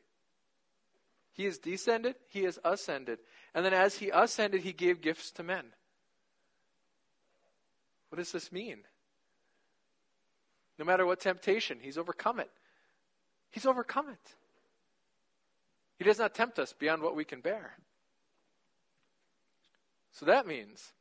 He 1.32 1.44
has 1.44 1.58
descended, 1.58 2.16
he 2.28 2.42
has 2.44 2.58
ascended. 2.64 3.18
And 3.54 3.64
then 3.64 3.72
as 3.72 3.96
he 3.96 4.10
ascended, 4.10 4.60
he 4.62 4.72
gave 4.72 5.00
gifts 5.00 5.30
to 5.32 5.42
men. 5.42 5.64
What 8.10 8.18
does 8.18 8.32
this 8.32 8.52
mean? 8.52 8.78
No 10.78 10.84
matter 10.84 11.06
what 11.06 11.20
temptation, 11.20 11.78
he's 11.80 11.98
overcome 11.98 12.40
it. 12.40 12.50
He's 13.50 13.66
overcome 13.66 14.08
it. 14.08 14.34
He 15.98 16.04
does 16.04 16.18
not 16.18 16.34
tempt 16.34 16.58
us 16.58 16.72
beyond 16.72 17.02
what 17.02 17.16
we 17.16 17.24
can 17.24 17.40
bear. 17.40 17.74
So 20.12 20.26
that 20.26 20.46
means 20.46 20.92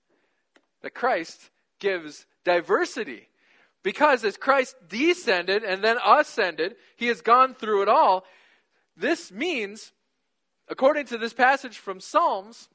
that 0.82 0.94
Christ 0.94 1.50
gives 1.80 2.26
diversity. 2.44 3.28
Because 3.82 4.24
as 4.26 4.38
Christ 4.38 4.76
descended 4.88 5.64
and 5.64 5.82
then 5.84 5.98
ascended, 6.06 6.76
he 6.98 7.08
has 7.08 7.22
gone 7.22 7.56
through 7.56 7.84
it 7.84 7.90
all. 7.90 8.26
This 8.98 9.32
means, 9.32 9.94
according 10.68 11.06
to 11.08 11.18
this 11.18 11.34
passage 11.34 11.78
from 11.78 12.02
Psalms, 12.02 12.68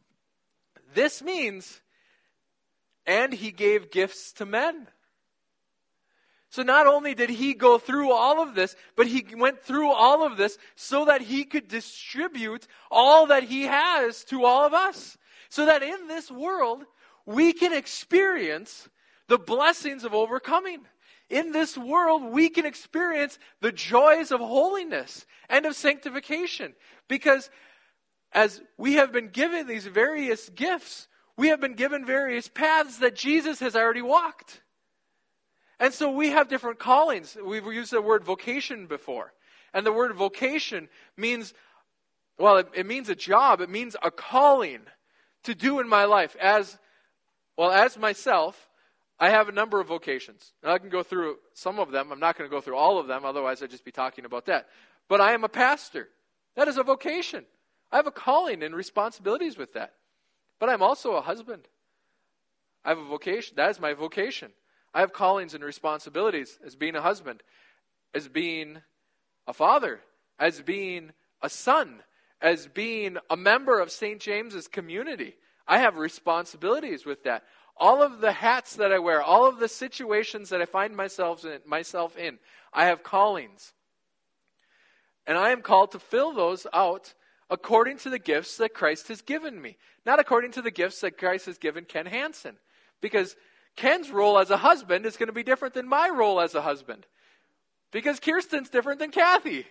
this 0.94 1.22
means, 1.22 1.82
and 3.06 3.32
he 3.32 3.50
gave 3.50 3.90
gifts 3.90 4.32
to 4.34 4.46
men. 4.46 4.88
So 6.50 6.62
not 6.62 6.86
only 6.86 7.14
did 7.14 7.30
he 7.30 7.52
go 7.52 7.78
through 7.78 8.12
all 8.12 8.40
of 8.40 8.54
this, 8.54 8.76
but 8.94 9.08
he 9.08 9.26
went 9.36 9.60
through 9.60 9.90
all 9.90 10.24
of 10.24 10.36
this 10.36 10.56
so 10.76 11.06
that 11.06 11.20
he 11.20 11.44
could 11.44 11.66
distribute 11.66 12.68
all 12.92 13.26
that 13.26 13.42
he 13.42 13.62
has 13.62 14.22
to 14.26 14.44
all 14.44 14.64
of 14.64 14.72
us. 14.72 15.18
So 15.48 15.66
that 15.66 15.82
in 15.82 16.06
this 16.06 16.30
world, 16.30 16.84
we 17.26 17.52
can 17.52 17.72
experience 17.72 18.88
the 19.26 19.38
blessings 19.38 20.04
of 20.04 20.14
overcoming. 20.14 20.82
In 21.28 21.50
this 21.50 21.76
world, 21.76 22.22
we 22.22 22.48
can 22.50 22.66
experience 22.66 23.38
the 23.60 23.72
joys 23.72 24.30
of 24.30 24.38
holiness 24.38 25.26
and 25.48 25.66
of 25.66 25.74
sanctification. 25.74 26.74
Because 27.08 27.50
as 28.30 28.62
we 28.76 28.94
have 28.94 29.10
been 29.10 29.28
given 29.28 29.66
these 29.66 29.86
various 29.86 30.48
gifts, 30.50 31.08
we 31.36 31.48
have 31.48 31.60
been 31.60 31.74
given 31.74 32.06
various 32.06 32.48
paths 32.48 32.98
that 32.98 33.16
Jesus 33.16 33.60
has 33.60 33.74
already 33.74 34.02
walked. 34.02 34.62
And 35.80 35.92
so 35.92 36.10
we 36.10 36.30
have 36.30 36.48
different 36.48 36.78
callings. 36.78 37.36
We've 37.42 37.64
used 37.66 37.92
the 37.92 38.00
word 38.00 38.24
vocation 38.24 38.86
before. 38.86 39.32
And 39.72 39.84
the 39.84 39.92
word 39.92 40.14
vocation 40.14 40.88
means, 41.16 41.52
well, 42.38 42.58
it, 42.58 42.68
it, 42.74 42.86
means 42.86 43.08
a 43.08 43.16
job, 43.16 43.60
it 43.60 43.68
means 43.68 43.96
a 44.02 44.10
calling 44.10 44.80
to 45.42 45.54
do 45.54 45.80
in 45.80 45.88
my 45.88 46.04
life. 46.04 46.36
As, 46.40 46.78
well, 47.56 47.72
as 47.72 47.98
myself, 47.98 48.70
I 49.18 49.30
have 49.30 49.48
a 49.48 49.52
number 49.52 49.80
of 49.80 49.88
vocations. 49.88 50.52
And 50.62 50.70
I 50.70 50.78
can 50.78 50.90
go 50.90 51.02
through 51.02 51.38
some 51.54 51.80
of 51.80 51.90
them. 51.90 52.12
I'm 52.12 52.20
not 52.20 52.38
going 52.38 52.48
to 52.48 52.54
go 52.54 52.60
through 52.60 52.76
all 52.76 52.98
of 52.98 53.08
them, 53.08 53.24
otherwise, 53.24 53.60
I'd 53.60 53.70
just 53.70 53.84
be 53.84 53.92
talking 53.92 54.24
about 54.24 54.46
that. 54.46 54.68
But 55.08 55.20
I 55.20 55.32
am 55.32 55.42
a 55.42 55.48
pastor. 55.48 56.08
That 56.54 56.68
is 56.68 56.78
a 56.78 56.84
vocation. 56.84 57.44
I 57.90 57.96
have 57.96 58.06
a 58.06 58.12
calling 58.12 58.62
and 58.62 58.74
responsibilities 58.74 59.58
with 59.58 59.72
that. 59.74 59.94
But 60.58 60.68
I'm 60.68 60.82
also 60.82 61.12
a 61.12 61.20
husband. 61.20 61.68
I 62.84 62.90
have 62.90 62.98
a 62.98 63.04
vocation. 63.04 63.56
That 63.56 63.70
is 63.70 63.80
my 63.80 63.94
vocation. 63.94 64.52
I 64.92 65.00
have 65.00 65.12
callings 65.12 65.54
and 65.54 65.64
responsibilities 65.64 66.58
as 66.64 66.76
being 66.76 66.94
a 66.94 67.02
husband, 67.02 67.42
as 68.14 68.28
being 68.28 68.78
a 69.46 69.52
father, 69.52 70.00
as 70.38 70.60
being 70.60 71.12
a 71.42 71.48
son, 71.48 72.02
as 72.40 72.68
being 72.68 73.16
a 73.28 73.36
member 73.36 73.80
of 73.80 73.90
St. 73.90 74.20
James's 74.20 74.68
community. 74.68 75.34
I 75.66 75.78
have 75.78 75.96
responsibilities 75.96 77.04
with 77.04 77.24
that. 77.24 77.42
All 77.76 78.02
of 78.02 78.20
the 78.20 78.32
hats 78.32 78.76
that 78.76 78.92
I 78.92 79.00
wear, 79.00 79.20
all 79.20 79.48
of 79.48 79.58
the 79.58 79.68
situations 79.68 80.50
that 80.50 80.62
I 80.62 80.66
find 80.66 80.96
myself 80.96 81.44
in, 81.44 81.58
myself 81.66 82.16
in, 82.16 82.38
I 82.72 82.86
have 82.86 83.02
callings. 83.02 83.72
And 85.26 85.36
I 85.36 85.50
am 85.50 85.62
called 85.62 85.92
to 85.92 85.98
fill 85.98 86.32
those 86.32 86.66
out 86.72 87.14
according 87.50 87.98
to 87.98 88.10
the 88.10 88.18
gifts 88.18 88.56
that 88.56 88.74
Christ 88.74 89.08
has 89.08 89.22
given 89.22 89.60
me, 89.60 89.76
not 90.06 90.20
according 90.20 90.52
to 90.52 90.62
the 90.62 90.70
gifts 90.70 91.00
that 91.00 91.18
Christ 91.18 91.46
has 91.46 91.58
given 91.58 91.84
Ken 91.84 92.06
Hansen. 92.06 92.56
Because 93.00 93.36
Ken's 93.76 94.10
role 94.10 94.38
as 94.38 94.50
a 94.50 94.56
husband 94.56 95.06
is 95.06 95.16
going 95.16 95.26
to 95.28 95.32
be 95.32 95.42
different 95.42 95.74
than 95.74 95.88
my 95.88 96.08
role 96.08 96.40
as 96.40 96.54
a 96.54 96.62
husband. 96.62 97.06
Because 97.90 98.20
Kirsten's 98.20 98.70
different 98.70 98.98
than 98.98 99.10
Kathy. 99.10 99.66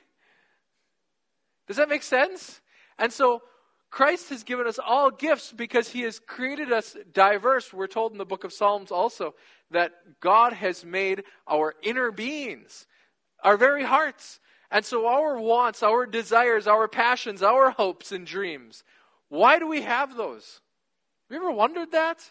Does 1.67 1.77
that 1.77 1.89
make 1.89 2.03
sense? 2.03 2.61
And 2.97 3.11
so 3.11 3.41
Christ 3.89 4.29
has 4.29 4.43
given 4.43 4.67
us 4.67 4.79
all 4.79 5.11
gifts 5.11 5.51
because 5.51 5.89
he 5.89 6.01
has 6.01 6.19
created 6.19 6.71
us 6.71 6.95
diverse. 7.13 7.71
We're 7.71 7.87
told 7.87 8.11
in 8.11 8.17
the 8.17 8.25
book 8.25 8.43
of 8.43 8.51
Psalms 8.51 8.91
also 8.91 9.35
that 9.71 9.91
God 10.19 10.53
has 10.53 10.83
made 10.83 11.23
our 11.47 11.75
inner 11.81 12.11
beings, 12.11 12.87
our 13.43 13.57
very 13.57 13.83
hearts. 13.83 14.39
And 14.73 14.83
so 14.83 15.05
our 15.05 15.39
wants, 15.39 15.83
our 15.83 16.07
desires, 16.07 16.65
our 16.65 16.87
passions, 16.87 17.43
our 17.43 17.69
hopes 17.69 18.11
and 18.11 18.25
dreams, 18.25 18.83
why 19.29 19.59
do 19.59 19.67
we 19.67 19.83
have 19.83 20.17
those? 20.17 20.61
Have 21.29 21.35
you 21.35 21.47
ever 21.47 21.51
wondered 21.51 21.91
that? 21.91 22.27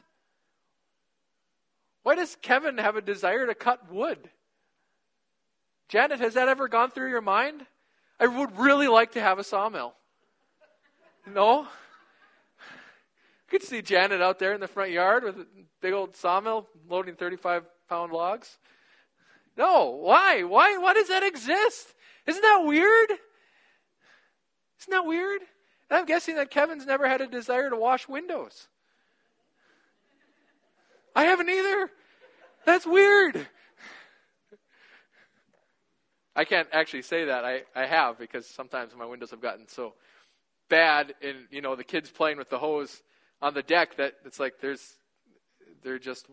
Why 2.02 2.16
does 2.16 2.37
Kevin 2.42 2.78
have 2.78 2.96
a 2.96 3.00
desire 3.00 3.46
to 3.46 3.54
cut 3.54 3.92
wood? 3.92 4.28
Janet, 5.88 6.18
has 6.18 6.34
that 6.34 6.49
ever 6.49 6.66
gone 6.66 6.90
through 6.90 7.11
your 7.11 7.20
mind? 7.20 7.64
I 8.18 8.26
would 8.26 8.58
really 8.58 8.88
like 8.88 9.12
to 9.12 9.20
have 9.20 9.38
a 9.38 9.44
sawmill. 9.44 9.94
No? 11.32 11.61
You 11.61 11.66
could 13.50 13.62
see 13.62 13.82
Janet 13.82 14.20
out 14.20 14.40
there 14.40 14.52
in 14.52 14.61
the 14.61 14.66
front 14.66 14.90
yard 14.90 15.22
with 15.22 15.37
a 15.37 15.46
big 15.80 15.92
old 15.92 16.16
sawmill 16.16 16.66
loading 16.88 17.14
35 17.14 17.62
pound 17.88 18.12
logs. 18.12 18.58
No, 19.56 19.90
why? 19.90 20.42
Why? 20.42 20.76
Why 20.78 20.92
does 20.92 21.06
that 21.06 21.22
exist? 21.22 21.94
Isn't 22.26 22.42
that 22.42 22.62
weird? 22.64 23.10
Isn't 24.80 24.90
that 24.90 25.06
weird? 25.06 25.42
And 25.90 25.98
I'm 25.98 26.06
guessing 26.06 26.36
that 26.36 26.50
Kevin's 26.50 26.86
never 26.86 27.08
had 27.08 27.20
a 27.20 27.26
desire 27.26 27.70
to 27.70 27.76
wash 27.76 28.08
windows. 28.08 28.68
I 31.14 31.24
haven't 31.24 31.50
either. 31.50 31.90
That's 32.64 32.86
weird. 32.86 33.46
I 36.34 36.44
can't 36.44 36.68
actually 36.72 37.02
say 37.02 37.26
that. 37.26 37.44
I, 37.44 37.62
I 37.74 37.86
have 37.86 38.18
because 38.18 38.46
sometimes 38.46 38.92
my 38.96 39.04
windows 39.04 39.30
have 39.30 39.42
gotten 39.42 39.68
so 39.68 39.94
bad 40.68 41.14
and 41.20 41.36
you 41.50 41.60
know 41.60 41.76
the 41.76 41.84
kids 41.84 42.10
playing 42.10 42.38
with 42.38 42.48
the 42.48 42.58
hose 42.58 43.02
on 43.42 43.52
the 43.52 43.62
deck 43.62 43.96
that 43.96 44.14
it's 44.24 44.40
like 44.40 44.54
there's 44.62 44.96
they're 45.82 45.98
just 45.98 46.26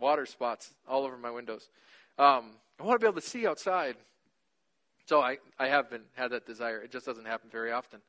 water 0.00 0.24
spots 0.24 0.72
all 0.88 1.04
over 1.04 1.18
my 1.18 1.30
windows. 1.30 1.68
Um, 2.18 2.52
I 2.80 2.84
want 2.84 2.98
to 3.00 3.04
be 3.04 3.08
able 3.08 3.20
to 3.20 3.26
see 3.26 3.46
outside. 3.46 3.96
So 5.06 5.20
I, 5.20 5.38
I 5.58 5.68
have 5.68 5.88
been 5.88 6.02
had 6.14 6.32
that 6.32 6.46
desire. 6.46 6.80
It 6.82 6.90
just 6.90 7.06
doesn't 7.06 7.26
happen 7.26 7.48
very 7.50 7.72
often. 7.72 8.00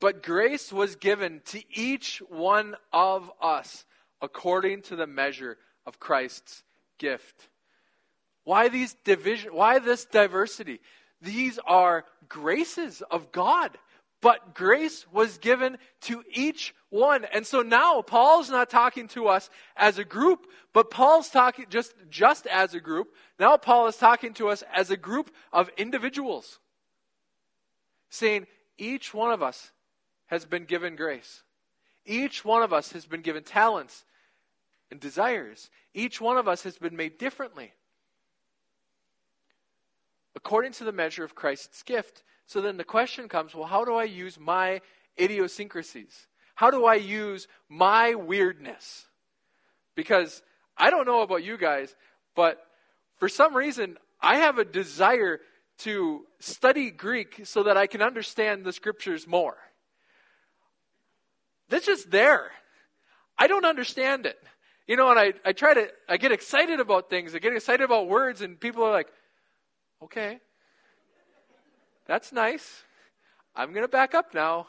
But 0.00 0.22
grace 0.22 0.72
was 0.72 0.96
given 0.96 1.40
to 1.46 1.62
each 1.70 2.18
one 2.28 2.74
of 2.92 3.30
us 3.40 3.84
according 4.20 4.82
to 4.82 4.96
the 4.96 5.06
measure 5.06 5.56
of 5.86 6.00
Christ's 6.00 6.64
gift. 6.98 7.48
Why 8.44 8.68
these 8.68 8.94
division 9.04 9.54
why 9.54 9.78
this 9.78 10.04
diversity? 10.04 10.80
These 11.22 11.58
are 11.66 12.04
graces 12.28 13.02
of 13.10 13.32
God. 13.32 13.78
But 14.22 14.54
grace 14.54 15.06
was 15.12 15.38
given 15.38 15.78
to 16.02 16.22
each 16.32 16.74
one. 16.88 17.26
And 17.32 17.46
so 17.46 17.62
now 17.62 18.02
Paul's 18.02 18.50
not 18.50 18.70
talking 18.70 19.08
to 19.08 19.28
us 19.28 19.50
as 19.76 19.98
a 19.98 20.04
group, 20.04 20.46
but 20.72 20.90
Paul's 20.90 21.28
talking 21.28 21.66
just, 21.68 21.94
just 22.08 22.46
as 22.46 22.74
a 22.74 22.80
group. 22.80 23.08
Now 23.38 23.56
Paul 23.56 23.86
is 23.88 23.96
talking 23.96 24.32
to 24.34 24.48
us 24.48 24.64
as 24.74 24.90
a 24.90 24.96
group 24.96 25.30
of 25.52 25.70
individuals. 25.76 26.58
Saying 28.08 28.46
each 28.78 29.12
one 29.12 29.32
of 29.32 29.42
us 29.42 29.70
has 30.26 30.44
been 30.44 30.64
given 30.64 30.96
grace. 30.96 31.42
Each 32.04 32.44
one 32.44 32.62
of 32.62 32.72
us 32.72 32.92
has 32.92 33.04
been 33.04 33.22
given 33.22 33.42
talents 33.42 34.04
and 34.90 35.00
desires. 35.00 35.70
Each 35.92 36.20
one 36.20 36.38
of 36.38 36.48
us 36.48 36.62
has 36.62 36.78
been 36.78 36.96
made 36.96 37.18
differently. 37.18 37.72
According 40.36 40.72
to 40.72 40.84
the 40.84 40.92
measure 40.92 41.24
of 41.24 41.34
Christ's 41.34 41.82
gift. 41.82 42.22
So 42.46 42.60
then 42.60 42.76
the 42.76 42.84
question 42.84 43.28
comes 43.28 43.54
well, 43.54 43.66
how 43.66 43.84
do 43.84 43.94
I 43.94 44.04
use 44.04 44.38
my 44.38 44.80
idiosyncrasies? 45.18 46.26
How 46.54 46.70
do 46.70 46.84
I 46.84 46.94
use 46.94 47.48
my 47.68 48.14
weirdness? 48.14 49.06
Because 49.96 50.42
I 50.76 50.90
don't 50.90 51.06
know 51.06 51.22
about 51.22 51.42
you 51.42 51.56
guys, 51.56 51.96
but 52.34 52.58
for 53.16 53.28
some 53.28 53.56
reason, 53.56 53.96
I 54.20 54.36
have 54.36 54.58
a 54.58 54.64
desire 54.64 55.40
to 55.78 56.24
study 56.38 56.90
Greek 56.90 57.42
so 57.44 57.62
that 57.64 57.76
I 57.76 57.86
can 57.86 58.02
understand 58.02 58.64
the 58.64 58.72
scriptures 58.72 59.26
more. 59.26 59.56
That's 61.68 61.86
just 61.86 62.10
there. 62.10 62.50
I 63.38 63.46
don't 63.46 63.64
understand 63.64 64.26
it. 64.26 64.38
You 64.86 64.96
know, 64.96 65.10
and 65.10 65.18
I, 65.18 65.32
I 65.44 65.52
try 65.52 65.74
to, 65.74 65.88
I 66.08 66.16
get 66.16 66.30
excited 66.30 66.78
about 66.78 67.10
things. 67.10 67.34
I 67.34 67.38
get 67.38 67.52
excited 67.54 67.84
about 67.84 68.08
words, 68.08 68.40
and 68.40 68.58
people 68.58 68.84
are 68.84 68.92
like, 68.92 69.08
okay, 70.02 70.38
that's 72.06 72.32
nice. 72.32 72.84
I'm 73.54 73.70
going 73.70 73.84
to 73.84 73.88
back 73.88 74.14
up 74.14 74.34
now. 74.34 74.66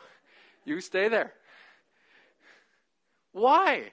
You 0.66 0.82
stay 0.82 1.08
there. 1.08 1.34
Why? 3.32 3.92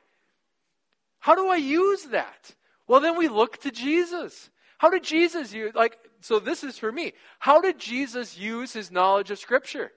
How 1.18 1.34
do 1.34 1.48
I 1.48 1.56
use 1.56 2.04
that? 2.04 2.54
Well, 2.86 3.00
then 3.00 3.16
we 3.16 3.28
look 3.28 3.58
to 3.62 3.70
Jesus. 3.70 4.50
How 4.78 4.90
did 4.90 5.04
Jesus 5.04 5.52
use, 5.52 5.74
like, 5.74 5.98
so 6.20 6.38
this 6.38 6.64
is 6.64 6.78
for 6.78 6.90
me. 6.90 7.12
How 7.38 7.60
did 7.60 7.78
Jesus 7.78 8.38
use 8.38 8.72
his 8.72 8.90
knowledge 8.90 9.30
of 9.30 9.38
Scripture? 9.38 9.92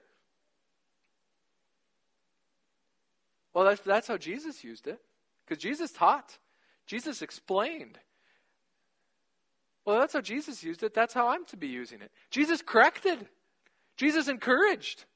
Well, 3.54 3.64
that's, 3.64 3.80
that's 3.80 4.08
how 4.08 4.16
Jesus 4.16 4.62
used 4.62 4.86
it. 4.86 5.00
Because 5.44 5.62
Jesus 5.62 5.90
taught, 5.90 6.38
Jesus 6.86 7.22
explained. 7.22 7.98
Well, 9.88 10.00
that's 10.00 10.12
how 10.12 10.20
Jesus 10.20 10.62
used 10.62 10.82
it. 10.82 10.92
That's 10.92 11.14
how 11.14 11.28
I'm 11.28 11.46
to 11.46 11.56
be 11.56 11.68
using 11.68 12.02
it. 12.02 12.10
Jesus 12.30 12.60
corrected. 12.60 13.26
Jesus 13.96 14.28
encouraged. 14.28 15.06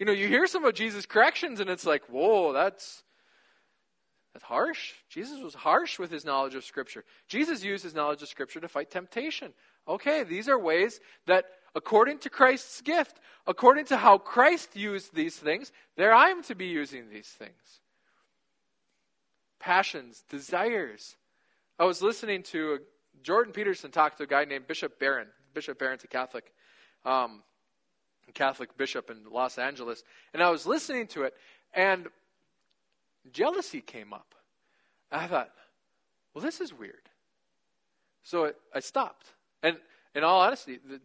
You 0.00 0.06
know, 0.06 0.12
you 0.12 0.26
hear 0.26 0.48
some 0.48 0.64
of 0.64 0.74
Jesus' 0.74 1.06
corrections 1.06 1.60
and 1.60 1.70
it's 1.70 1.86
like, 1.86 2.02
whoa, 2.06 2.52
that's 2.52 3.04
that's 4.32 4.44
harsh. 4.44 4.94
Jesus 5.08 5.40
was 5.40 5.54
harsh 5.54 6.00
with 6.00 6.10
his 6.10 6.24
knowledge 6.24 6.56
of 6.56 6.64
Scripture. 6.64 7.04
Jesus 7.28 7.62
used 7.62 7.84
his 7.84 7.94
knowledge 7.94 8.20
of 8.20 8.26
Scripture 8.26 8.58
to 8.58 8.66
fight 8.66 8.90
temptation. 8.90 9.52
Okay, 9.86 10.24
these 10.24 10.48
are 10.48 10.58
ways 10.58 10.98
that, 11.26 11.44
according 11.76 12.18
to 12.18 12.28
Christ's 12.28 12.80
gift, 12.80 13.20
according 13.46 13.84
to 13.84 13.96
how 13.96 14.18
Christ 14.18 14.74
used 14.74 15.14
these 15.14 15.36
things, 15.36 15.70
there 15.96 16.12
I 16.12 16.30
am 16.30 16.42
to 16.42 16.56
be 16.56 16.66
using 16.66 17.08
these 17.08 17.28
things. 17.28 17.80
Passions, 19.60 20.24
desires. 20.28 21.14
I 21.78 21.84
was 21.84 22.02
listening 22.02 22.42
to 22.42 22.80
Jordan 23.22 23.52
Peterson 23.52 23.90
talked 23.90 24.18
to 24.18 24.24
a 24.24 24.26
guy 24.26 24.44
named 24.44 24.66
Bishop 24.66 24.98
Barron. 24.98 25.28
Bishop 25.54 25.78
Barron's 25.78 26.04
a 26.04 26.08
Catholic. 26.08 26.52
Um, 27.04 27.42
Catholic 28.34 28.76
bishop 28.76 29.10
in 29.10 29.24
Los 29.30 29.58
Angeles, 29.58 30.02
and 30.32 30.42
I 30.42 30.50
was 30.50 30.66
listening 30.66 31.06
to 31.08 31.22
it, 31.22 31.34
and 31.72 32.08
jealousy 33.32 33.80
came 33.80 34.12
up. 34.12 34.34
I 35.10 35.26
thought, 35.26 35.50
well, 36.34 36.44
this 36.44 36.60
is 36.60 36.72
weird. 36.72 37.08
So 38.22 38.44
it, 38.44 38.56
I 38.74 38.80
stopped. 38.80 39.32
And 39.62 39.78
in 40.14 40.24
all 40.24 40.40
honesty, 40.40 40.78
the, 40.86 41.00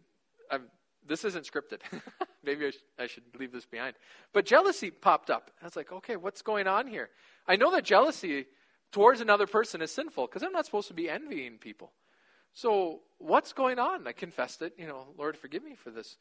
this 1.06 1.24
isn't 1.24 1.46
scripted. 1.46 1.80
Maybe 2.44 2.66
I, 2.66 2.70
sh- 2.70 2.84
I, 2.98 3.06
should 3.06 3.24
leave 3.38 3.52
this 3.52 3.66
behind. 3.66 3.94
But 4.32 4.44
jealousy 4.44 4.90
popped 4.90 5.30
up. 5.30 5.50
I 5.62 5.64
was 5.64 5.76
like, 5.76 5.92
okay, 5.92 6.16
what's 6.16 6.42
going 6.42 6.66
on 6.66 6.86
here? 6.86 7.10
I 7.46 7.56
know 7.56 7.70
that 7.72 7.84
jealousy 7.84 8.46
towards 8.92 9.20
another 9.20 9.46
person 9.46 9.80
is 9.80 9.90
sinful 9.90 10.26
because 10.26 10.42
I'm 10.42 10.52
not 10.52 10.66
supposed 10.66 10.88
to 10.88 10.94
be 10.94 11.08
envying 11.08 11.58
people. 11.58 11.92
So 12.54 13.00
what's 13.18 13.52
going 13.52 13.78
on? 13.78 14.06
I 14.06 14.12
confessed 14.12 14.62
it. 14.62 14.74
You 14.78 14.86
know, 14.86 15.08
Lord, 15.18 15.36
forgive 15.36 15.64
me 15.64 15.74
for 15.74 15.90
this. 15.90 16.16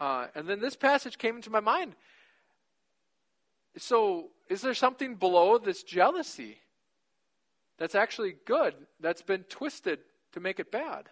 Uh, 0.00 0.28
and 0.34 0.48
then 0.48 0.60
this 0.60 0.76
passage 0.76 1.18
came 1.18 1.36
into 1.36 1.50
my 1.50 1.60
mind. 1.60 1.94
So, 3.76 4.28
is 4.48 4.60
there 4.60 4.74
something 4.74 5.16
below 5.16 5.58
this 5.58 5.82
jealousy 5.82 6.58
that's 7.78 7.94
actually 7.94 8.36
good, 8.44 8.74
that's 9.00 9.22
been 9.22 9.44
twisted 9.44 10.00
to 10.32 10.40
make 10.40 10.60
it 10.60 10.70
bad? 10.70 11.08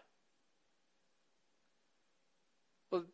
Well, 2.91 3.05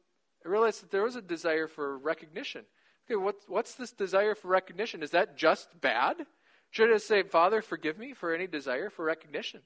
I 0.44 0.48
realized 0.48 0.82
that 0.82 0.90
there 0.90 1.04
was 1.04 1.16
a 1.16 1.22
desire 1.22 1.68
for 1.68 1.96
recognition. 1.96 2.64
Okay, 3.06 3.16
what, 3.16 3.36
what's 3.46 3.74
this 3.74 3.92
desire 3.92 4.34
for 4.34 4.48
recognition? 4.48 5.02
Is 5.02 5.12
that 5.12 5.36
just 5.36 5.80
bad? 5.80 6.26
Should 6.70 6.92
I 6.92 6.98
say, 6.98 7.22
Father, 7.22 7.62
forgive 7.62 7.98
me 7.98 8.14
for 8.14 8.34
any 8.34 8.48
desire 8.48 8.90
for 8.90 9.04
recognition? 9.04 9.60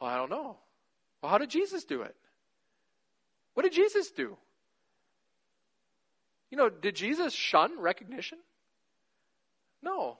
Well, 0.00 0.10
I 0.10 0.16
don't 0.16 0.30
know. 0.30 0.56
Well, 1.22 1.30
how 1.30 1.38
did 1.38 1.50
Jesus 1.50 1.84
do 1.84 2.02
it? 2.02 2.16
What 3.54 3.64
did 3.64 3.72
Jesus 3.72 4.10
do? 4.10 4.36
You 6.50 6.58
know, 6.58 6.68
did 6.68 6.96
Jesus 6.96 7.32
shun 7.32 7.78
recognition? 7.78 8.38
No. 9.82 10.18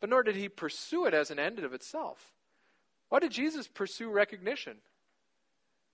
But 0.00 0.10
nor 0.10 0.22
did 0.22 0.36
he 0.36 0.48
pursue 0.48 1.06
it 1.06 1.14
as 1.14 1.30
an 1.30 1.38
end 1.38 1.58
of 1.60 1.72
itself. 1.72 2.32
Why 3.08 3.20
did 3.20 3.30
Jesus 3.30 3.68
pursue 3.68 4.10
recognition? 4.10 4.76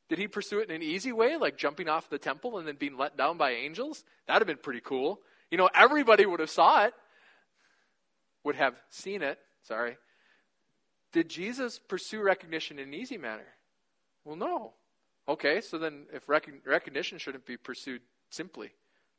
Did 0.08 0.18
he 0.18 0.28
pursue 0.28 0.58
it 0.60 0.68
in 0.68 0.76
an 0.76 0.82
easy 0.82 1.12
way, 1.12 1.36
like 1.36 1.56
jumping 1.56 1.88
off 1.88 2.10
the 2.10 2.18
temple 2.18 2.58
and 2.58 2.66
then 2.66 2.76
being 2.76 2.96
let 2.96 3.16
down 3.16 3.38
by 3.38 3.52
angels? 3.52 4.04
That'd 4.26 4.40
have 4.40 4.46
been 4.46 4.62
pretty 4.62 4.80
cool. 4.80 5.20
You 5.50 5.58
know, 5.58 5.70
everybody 5.74 6.26
would 6.26 6.40
have 6.40 6.50
saw 6.50 6.84
it, 6.86 6.94
would 8.44 8.56
have 8.56 8.74
seen 8.90 9.22
it. 9.22 9.38
Sorry. 9.62 9.96
Did 11.12 11.28
Jesus 11.28 11.78
pursue 11.78 12.22
recognition 12.22 12.78
in 12.78 12.88
an 12.88 12.94
easy 12.94 13.18
manner? 13.18 13.46
Well, 14.24 14.36
no. 14.36 14.72
Okay, 15.28 15.60
so 15.60 15.78
then 15.78 16.06
if 16.12 16.28
rec- 16.28 16.48
recognition 16.66 17.18
shouldn't 17.18 17.46
be 17.46 17.56
pursued 17.56 18.02
simply, 18.30 18.70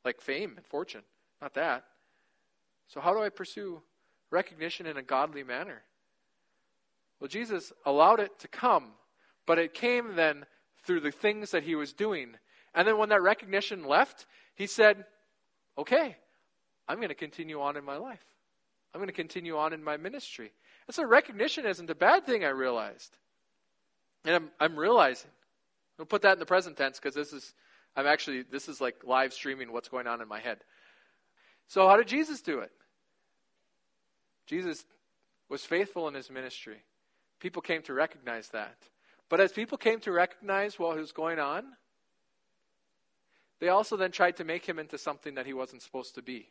like 0.04 0.20
fame 0.20 0.54
and 0.58 0.66
fortune, 0.66 1.04
not 1.42 1.54
that. 1.54 1.86
So, 2.88 3.00
how 3.00 3.14
do 3.14 3.22
I 3.22 3.30
pursue 3.30 3.82
recognition 4.32 4.86
in 4.86 4.98
a 4.98 5.04
godly 5.04 5.44
manner? 5.44 5.84
Well, 7.20 7.28
Jesus 7.30 7.72
allowed 7.86 8.20
it 8.20 8.38
to 8.40 8.48
come, 8.48 8.92
but 9.46 9.60
it 9.60 9.74
came 9.74 10.16
then 10.16 10.46
through 10.84 11.00
the 11.02 11.12
things 11.12 11.52
that 11.52 11.64
he 11.64 11.76
was 11.76 11.94
doing. 11.94 12.36
And 12.76 12.88
then 12.88 12.98
when 12.98 13.10
that 13.10 13.22
recognition 13.22 13.88
left, 13.88 14.26
he 14.56 14.68
said, 14.68 15.06
Okay, 15.78 16.18
I'm 16.88 16.98
going 16.98 17.10
to 17.10 17.16
continue 17.16 17.62
on 17.62 17.78
in 17.78 17.86
my 17.86 17.98
life. 17.98 18.26
I'm 18.94 19.00
going 19.00 19.08
to 19.08 19.14
continue 19.14 19.58
on 19.58 19.74
in 19.74 19.84
my 19.84 19.98
ministry. 19.98 20.52
And 20.88 20.96
so 20.96 21.06
recognition 21.06 21.66
isn't 21.66 21.90
a 21.90 21.96
bad 21.96 22.26
thing, 22.26 22.44
I 22.44 22.50
realized. 22.50 23.18
And 24.26 24.36
I'm, 24.36 24.52
I'm 24.60 24.78
realizing 24.78 25.32
We'll 25.98 26.06
put 26.06 26.24
that 26.24 26.34
in 26.34 26.40
the 26.40 26.46
present 26.46 26.78
tense 26.78 27.00
because 27.00 27.16
this 27.16 27.34
is, 27.34 27.54
I'm 27.96 28.08
actually, 28.08 28.44
this 28.44 28.68
is 28.68 28.82
like 28.82 29.04
live 29.04 29.34
streaming 29.34 29.72
what's 29.72 29.90
going 29.90 30.08
on 30.08 30.22
in 30.22 30.28
my 30.28 30.40
head. 30.40 30.60
So, 31.68 31.88
how 31.88 31.98
did 31.98 32.08
Jesus 32.08 32.42
do 32.42 32.60
it? 32.60 32.72
Jesus 34.48 34.84
was 35.50 35.64
faithful 35.64 36.08
in 36.08 36.14
his 36.14 36.30
ministry. 36.30 36.84
People 37.40 37.62
came 37.62 37.82
to 37.84 37.94
recognize 37.94 38.50
that. 38.50 38.76
But 39.30 39.40
as 39.40 39.52
people 39.52 39.78
came 39.78 40.00
to 40.02 40.12
recognize 40.12 40.78
what 40.78 40.98
was 40.98 41.12
going 41.12 41.40
on, 41.40 41.64
they 43.60 43.70
also 43.70 43.96
then 43.96 44.12
tried 44.12 44.38
to 44.38 44.44
make 44.44 44.66
him 44.66 44.80
into 44.80 44.98
something 44.98 45.36
that 45.36 45.46
he 45.46 45.54
wasn't 45.54 45.82
supposed 45.82 46.16
to 46.16 46.22
be. 46.22 46.50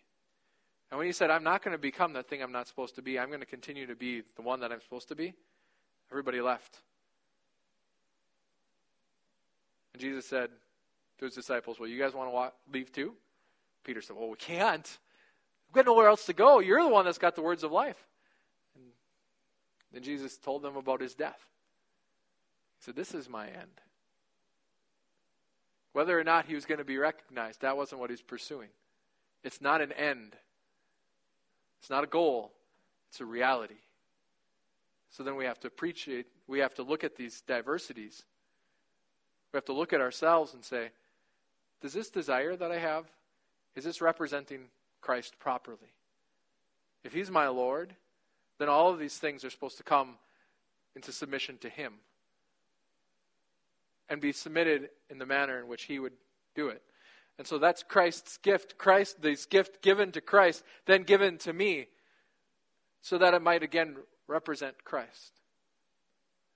And 0.92 0.98
when 0.98 1.06
he 1.06 1.12
said, 1.12 1.30
I'm 1.30 1.42
not 1.42 1.64
going 1.64 1.72
to 1.72 1.80
become 1.80 2.12
that 2.12 2.28
thing 2.28 2.42
I'm 2.42 2.52
not 2.52 2.68
supposed 2.68 2.96
to 2.96 3.02
be, 3.02 3.18
I'm 3.18 3.28
going 3.28 3.40
to 3.40 3.46
continue 3.46 3.86
to 3.86 3.94
be 3.96 4.24
the 4.36 4.42
one 4.42 4.60
that 4.60 4.70
I'm 4.70 4.82
supposed 4.82 5.08
to 5.08 5.14
be, 5.14 5.32
everybody 6.10 6.42
left. 6.42 6.82
And 9.94 10.02
Jesus 10.02 10.26
said 10.26 10.50
to 11.18 11.24
his 11.24 11.34
disciples, 11.34 11.80
Well, 11.80 11.88
you 11.88 11.98
guys 11.98 12.12
want 12.12 12.28
to 12.28 12.34
walk, 12.34 12.54
leave 12.70 12.92
too? 12.92 13.14
Peter 13.84 14.02
said, 14.02 14.16
Well, 14.16 14.28
we 14.28 14.36
can't. 14.36 14.98
We've 15.68 15.76
got 15.76 15.86
nowhere 15.86 16.08
else 16.08 16.26
to 16.26 16.34
go. 16.34 16.58
You're 16.58 16.82
the 16.82 16.90
one 16.90 17.06
that's 17.06 17.16
got 17.16 17.36
the 17.36 17.42
words 17.42 17.64
of 17.64 17.72
life. 17.72 17.96
And 18.74 18.84
then 19.94 20.02
Jesus 20.02 20.36
told 20.36 20.60
them 20.60 20.76
about 20.76 21.00
his 21.00 21.14
death. 21.14 21.40
He 22.80 22.84
said, 22.84 22.96
This 22.96 23.14
is 23.14 23.30
my 23.30 23.46
end. 23.46 23.80
Whether 25.94 26.20
or 26.20 26.24
not 26.24 26.44
he 26.44 26.54
was 26.54 26.66
going 26.66 26.78
to 26.78 26.84
be 26.84 26.98
recognized, 26.98 27.62
that 27.62 27.78
wasn't 27.78 28.02
what 28.02 28.10
he's 28.10 28.20
pursuing. 28.20 28.68
It's 29.42 29.62
not 29.62 29.80
an 29.80 29.92
end, 29.92 30.36
it's 31.82 31.90
not 31.90 32.04
a 32.04 32.06
goal, 32.06 32.52
it's 33.10 33.20
a 33.20 33.24
reality. 33.24 33.74
So 35.10 35.24
then 35.24 35.34
we 35.34 35.46
have 35.46 35.58
to 35.60 35.66
appreciate, 35.66 36.26
we 36.46 36.60
have 36.60 36.74
to 36.76 36.84
look 36.84 37.02
at 37.02 37.16
these 37.16 37.40
diversities. 37.40 38.22
We 39.52 39.56
have 39.56 39.64
to 39.64 39.72
look 39.72 39.92
at 39.92 40.00
ourselves 40.00 40.54
and 40.54 40.64
say, 40.64 40.90
does 41.80 41.92
this 41.92 42.08
desire 42.08 42.54
that 42.54 42.70
I 42.70 42.78
have, 42.78 43.06
is 43.74 43.82
this 43.82 44.00
representing 44.00 44.66
Christ 45.00 45.40
properly? 45.40 45.92
If 47.02 47.12
He's 47.12 47.32
my 47.32 47.48
Lord, 47.48 47.96
then 48.60 48.68
all 48.68 48.90
of 48.90 49.00
these 49.00 49.18
things 49.18 49.44
are 49.44 49.50
supposed 49.50 49.78
to 49.78 49.82
come 49.82 50.18
into 50.94 51.10
submission 51.10 51.58
to 51.58 51.68
Him 51.68 51.94
and 54.08 54.20
be 54.20 54.30
submitted 54.30 54.90
in 55.10 55.18
the 55.18 55.26
manner 55.26 55.58
in 55.58 55.66
which 55.66 55.82
He 55.82 55.98
would 55.98 56.12
do 56.54 56.68
it. 56.68 56.80
And 57.38 57.46
so 57.46 57.58
that's 57.58 57.82
Christ's 57.82 58.36
gift. 58.38 58.78
Christ, 58.78 59.22
this 59.22 59.46
gift 59.46 59.82
given 59.82 60.12
to 60.12 60.20
Christ, 60.20 60.62
then 60.86 61.02
given 61.02 61.38
to 61.38 61.52
me, 61.52 61.88
so 63.00 63.18
that 63.18 63.34
it 63.34 63.42
might 63.42 63.62
again 63.62 63.96
represent 64.28 64.84
Christ. 64.84 65.32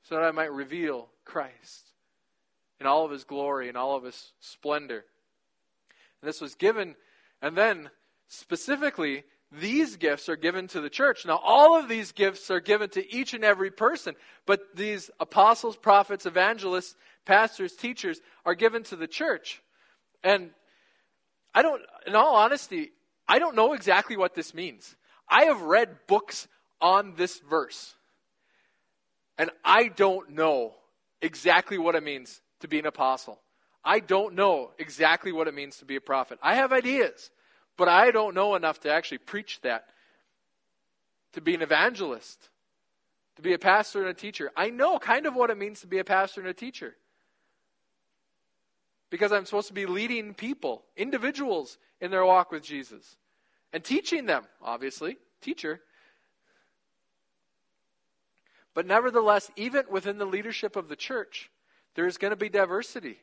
So 0.04 0.14
that 0.14 0.24
I 0.24 0.30
might 0.30 0.52
reveal 0.52 1.08
Christ 1.24 1.92
in 2.78 2.86
all 2.86 3.04
of 3.04 3.10
his 3.10 3.24
glory 3.24 3.68
and 3.68 3.76
all 3.76 3.96
of 3.96 4.04
his 4.04 4.32
splendor. 4.40 5.04
And 6.20 6.28
this 6.28 6.40
was 6.40 6.54
given, 6.54 6.94
and 7.42 7.56
then 7.56 7.90
specifically, 8.28 9.24
these 9.52 9.96
gifts 9.96 10.28
are 10.28 10.36
given 10.36 10.68
to 10.68 10.80
the 10.80 10.90
church. 10.90 11.24
Now, 11.24 11.40
all 11.42 11.78
of 11.78 11.88
these 11.88 12.12
gifts 12.12 12.50
are 12.50 12.60
given 12.60 12.90
to 12.90 13.14
each 13.14 13.34
and 13.34 13.44
every 13.44 13.70
person, 13.70 14.14
but 14.44 14.60
these 14.74 15.10
apostles, 15.20 15.76
prophets, 15.76 16.26
evangelists, 16.26 16.96
pastors, 17.24 17.74
teachers 17.74 18.20
are 18.44 18.54
given 18.54 18.82
to 18.84 18.96
the 18.96 19.06
church. 19.06 19.62
And 20.22 20.50
I 21.56 21.62
don't, 21.62 21.80
in 22.06 22.14
all 22.14 22.36
honesty, 22.36 22.92
I 23.26 23.38
don't 23.38 23.56
know 23.56 23.72
exactly 23.72 24.18
what 24.18 24.34
this 24.34 24.52
means. 24.52 24.94
I 25.26 25.46
have 25.46 25.62
read 25.62 25.88
books 26.06 26.46
on 26.82 27.14
this 27.16 27.38
verse, 27.38 27.94
and 29.38 29.50
I 29.64 29.88
don't 29.88 30.32
know 30.32 30.74
exactly 31.22 31.78
what 31.78 31.94
it 31.94 32.02
means 32.02 32.42
to 32.60 32.68
be 32.68 32.78
an 32.78 32.84
apostle. 32.84 33.40
I 33.82 34.00
don't 34.00 34.34
know 34.34 34.72
exactly 34.78 35.32
what 35.32 35.48
it 35.48 35.54
means 35.54 35.78
to 35.78 35.86
be 35.86 35.96
a 35.96 36.00
prophet. 36.00 36.38
I 36.42 36.56
have 36.56 36.74
ideas, 36.74 37.30
but 37.78 37.88
I 37.88 38.10
don't 38.10 38.34
know 38.34 38.54
enough 38.54 38.80
to 38.80 38.92
actually 38.92 39.18
preach 39.18 39.62
that, 39.62 39.86
to 41.32 41.40
be 41.40 41.54
an 41.54 41.62
evangelist, 41.62 42.50
to 43.36 43.42
be 43.42 43.54
a 43.54 43.58
pastor 43.58 44.00
and 44.00 44.10
a 44.10 44.14
teacher. 44.14 44.52
I 44.54 44.68
know 44.68 44.98
kind 44.98 45.24
of 45.24 45.34
what 45.34 45.48
it 45.48 45.56
means 45.56 45.80
to 45.80 45.86
be 45.86 46.00
a 46.00 46.04
pastor 46.04 46.42
and 46.42 46.50
a 46.50 46.54
teacher. 46.54 46.96
Because 49.16 49.32
I'm 49.32 49.46
supposed 49.46 49.68
to 49.68 49.72
be 49.72 49.86
leading 49.86 50.34
people, 50.34 50.84
individuals, 50.94 51.78
in 52.02 52.10
their 52.10 52.26
walk 52.26 52.52
with 52.52 52.62
Jesus 52.62 53.16
and 53.72 53.82
teaching 53.82 54.26
them, 54.26 54.44
obviously, 54.62 55.16
teacher. 55.40 55.80
But 58.74 58.86
nevertheless, 58.86 59.50
even 59.56 59.84
within 59.90 60.18
the 60.18 60.26
leadership 60.26 60.76
of 60.76 60.90
the 60.90 60.96
church, 60.96 61.50
there's 61.94 62.18
going 62.18 62.32
to 62.32 62.36
be 62.36 62.50
diversity. 62.50 63.16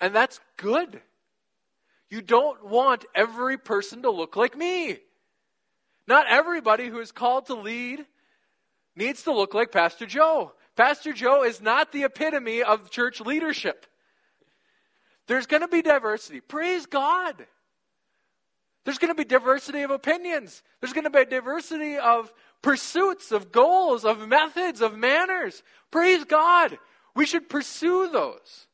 And 0.00 0.14
that's 0.14 0.40
good. 0.56 1.02
You 2.08 2.22
don't 2.22 2.64
want 2.64 3.04
every 3.14 3.58
person 3.58 4.00
to 4.04 4.10
look 4.10 4.34
like 4.34 4.56
me. 4.56 4.96
Not 6.08 6.24
everybody 6.26 6.88
who 6.88 7.00
is 7.00 7.12
called 7.12 7.44
to 7.48 7.54
lead 7.54 8.06
needs 8.96 9.24
to 9.24 9.32
look 9.34 9.52
like 9.52 9.72
Pastor 9.72 10.06
Joe. 10.06 10.54
Pastor 10.74 11.12
Joe 11.12 11.44
is 11.44 11.60
not 11.60 11.92
the 11.92 12.04
epitome 12.04 12.62
of 12.62 12.88
church 12.88 13.20
leadership. 13.20 13.84
There's 15.32 15.46
going 15.46 15.62
to 15.62 15.68
be 15.68 15.80
diversity. 15.80 16.40
Praise 16.40 16.84
God. 16.84 17.46
There's 18.84 18.98
going 18.98 19.08
to 19.08 19.14
be 19.14 19.24
diversity 19.24 19.80
of 19.80 19.90
opinions. 19.90 20.62
There's 20.78 20.92
going 20.92 21.04
to 21.04 21.10
be 21.10 21.20
a 21.20 21.24
diversity 21.24 21.96
of 21.96 22.30
pursuits, 22.60 23.32
of 23.32 23.50
goals, 23.50 24.04
of 24.04 24.28
methods, 24.28 24.82
of 24.82 24.94
manners. 24.94 25.62
Praise 25.90 26.24
God. 26.24 26.76
We 27.16 27.24
should 27.24 27.48
pursue 27.48 28.10
those 28.12 28.66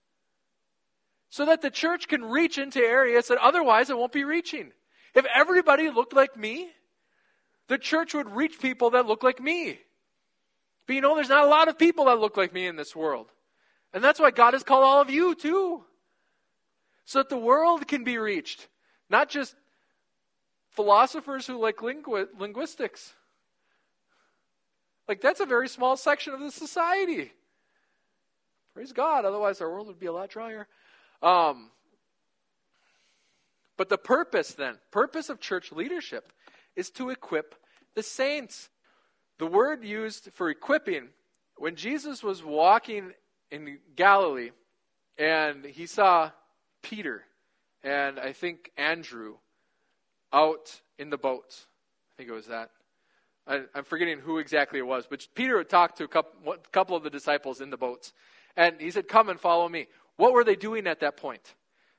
so 1.30 1.46
that 1.46 1.62
the 1.62 1.70
church 1.70 2.08
can 2.08 2.24
reach 2.24 2.58
into 2.58 2.80
areas 2.80 3.28
that 3.28 3.38
otherwise 3.38 3.88
it 3.88 3.96
won't 3.96 4.10
be 4.10 4.24
reaching. 4.24 4.72
If 5.14 5.26
everybody 5.32 5.90
looked 5.90 6.12
like 6.12 6.36
me, 6.36 6.70
the 7.68 7.78
church 7.78 8.14
would 8.14 8.30
reach 8.30 8.58
people 8.58 8.90
that 8.90 9.06
look 9.06 9.22
like 9.22 9.40
me. 9.40 9.78
But 10.88 10.96
you 10.96 11.02
know, 11.02 11.14
there's 11.14 11.28
not 11.28 11.44
a 11.44 11.48
lot 11.48 11.68
of 11.68 11.78
people 11.78 12.06
that 12.06 12.18
look 12.18 12.36
like 12.36 12.52
me 12.52 12.66
in 12.66 12.74
this 12.74 12.96
world. 12.96 13.28
And 13.94 14.02
that's 14.02 14.18
why 14.18 14.32
God 14.32 14.54
has 14.54 14.64
called 14.64 14.82
all 14.82 15.00
of 15.00 15.08
you 15.08 15.36
too. 15.36 15.84
So 17.08 17.20
that 17.20 17.30
the 17.30 17.38
world 17.38 17.88
can 17.88 18.04
be 18.04 18.18
reached. 18.18 18.68
Not 19.08 19.30
just 19.30 19.54
philosophers 20.72 21.46
who 21.46 21.56
like 21.58 21.78
lingu- 21.78 22.28
linguistics. 22.38 23.14
Like, 25.08 25.22
that's 25.22 25.40
a 25.40 25.46
very 25.46 25.70
small 25.70 25.96
section 25.96 26.34
of 26.34 26.40
the 26.40 26.50
society. 26.50 27.32
Praise 28.74 28.92
God, 28.92 29.24
otherwise 29.24 29.62
our 29.62 29.70
world 29.70 29.86
would 29.86 29.98
be 29.98 30.04
a 30.04 30.12
lot 30.12 30.28
drier. 30.28 30.68
Um, 31.22 31.70
but 33.78 33.88
the 33.88 33.96
purpose 33.96 34.52
then, 34.52 34.74
purpose 34.90 35.30
of 35.30 35.40
church 35.40 35.72
leadership 35.72 36.30
is 36.76 36.90
to 36.90 37.08
equip 37.08 37.54
the 37.94 38.02
saints. 38.02 38.68
The 39.38 39.46
word 39.46 39.82
used 39.82 40.28
for 40.34 40.50
equipping, 40.50 41.08
when 41.56 41.74
Jesus 41.74 42.22
was 42.22 42.44
walking 42.44 43.14
in 43.50 43.78
Galilee 43.96 44.50
and 45.16 45.64
he 45.64 45.86
saw 45.86 46.32
Peter 46.82 47.24
and 47.82 48.18
I 48.18 48.32
think 48.32 48.70
Andrew 48.76 49.36
out 50.32 50.80
in 50.98 51.10
the 51.10 51.18
boat. 51.18 51.64
I 52.12 52.16
think 52.16 52.28
it 52.28 52.32
was 52.32 52.46
that. 52.46 52.70
I, 53.46 53.62
am 53.74 53.84
forgetting 53.84 54.20
who 54.20 54.38
exactly 54.38 54.78
it 54.78 54.86
was, 54.86 55.06
but 55.08 55.26
Peter 55.34 55.56
had 55.58 55.68
talked 55.68 55.98
to 55.98 56.04
a 56.04 56.08
couple, 56.08 56.52
a 56.52 56.58
couple 56.70 56.96
of 56.96 57.02
the 57.02 57.10
disciples 57.10 57.60
in 57.60 57.70
the 57.70 57.76
boats. 57.76 58.12
And 58.56 58.80
he 58.80 58.90
said, 58.90 59.08
Come 59.08 59.28
and 59.28 59.40
follow 59.40 59.68
me. 59.68 59.86
What 60.16 60.32
were 60.32 60.44
they 60.44 60.56
doing 60.56 60.86
at 60.86 61.00
that 61.00 61.16
point? 61.16 61.54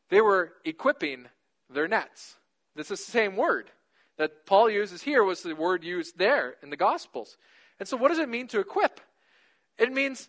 They 0.10 0.22
were 0.22 0.54
equipping 0.66 1.28
their 1.70 1.88
nets. 1.88 2.36
This 2.76 2.92
is 2.92 3.04
the 3.06 3.12
same 3.12 3.36
word 3.36 3.72
that 4.18 4.46
Paul 4.46 4.70
uses 4.70 5.02
here 5.02 5.24
was 5.24 5.42
the 5.42 5.56
word 5.56 5.84
used 5.84 6.18
there 6.18 6.56
in 6.62 6.70
the 6.70 6.78
Gospels. 6.78 7.38
And 7.80 7.88
so, 7.88 7.98
what 7.98 8.10
does 8.10 8.20
it 8.20 8.30
mean 8.30 8.48
to 8.48 8.60
equip? 8.60 9.00
It 9.78 9.92
means 9.92 10.28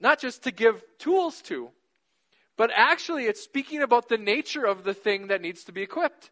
not 0.00 0.20
just 0.20 0.44
to 0.44 0.52
give 0.52 0.82
tools 0.98 1.42
to, 1.42 1.70
but 2.60 2.70
actually 2.76 3.24
it's 3.24 3.40
speaking 3.40 3.80
about 3.80 4.10
the 4.10 4.18
nature 4.18 4.66
of 4.66 4.84
the 4.84 4.92
thing 4.92 5.28
that 5.28 5.40
needs 5.40 5.64
to 5.64 5.72
be 5.72 5.80
equipped. 5.80 6.30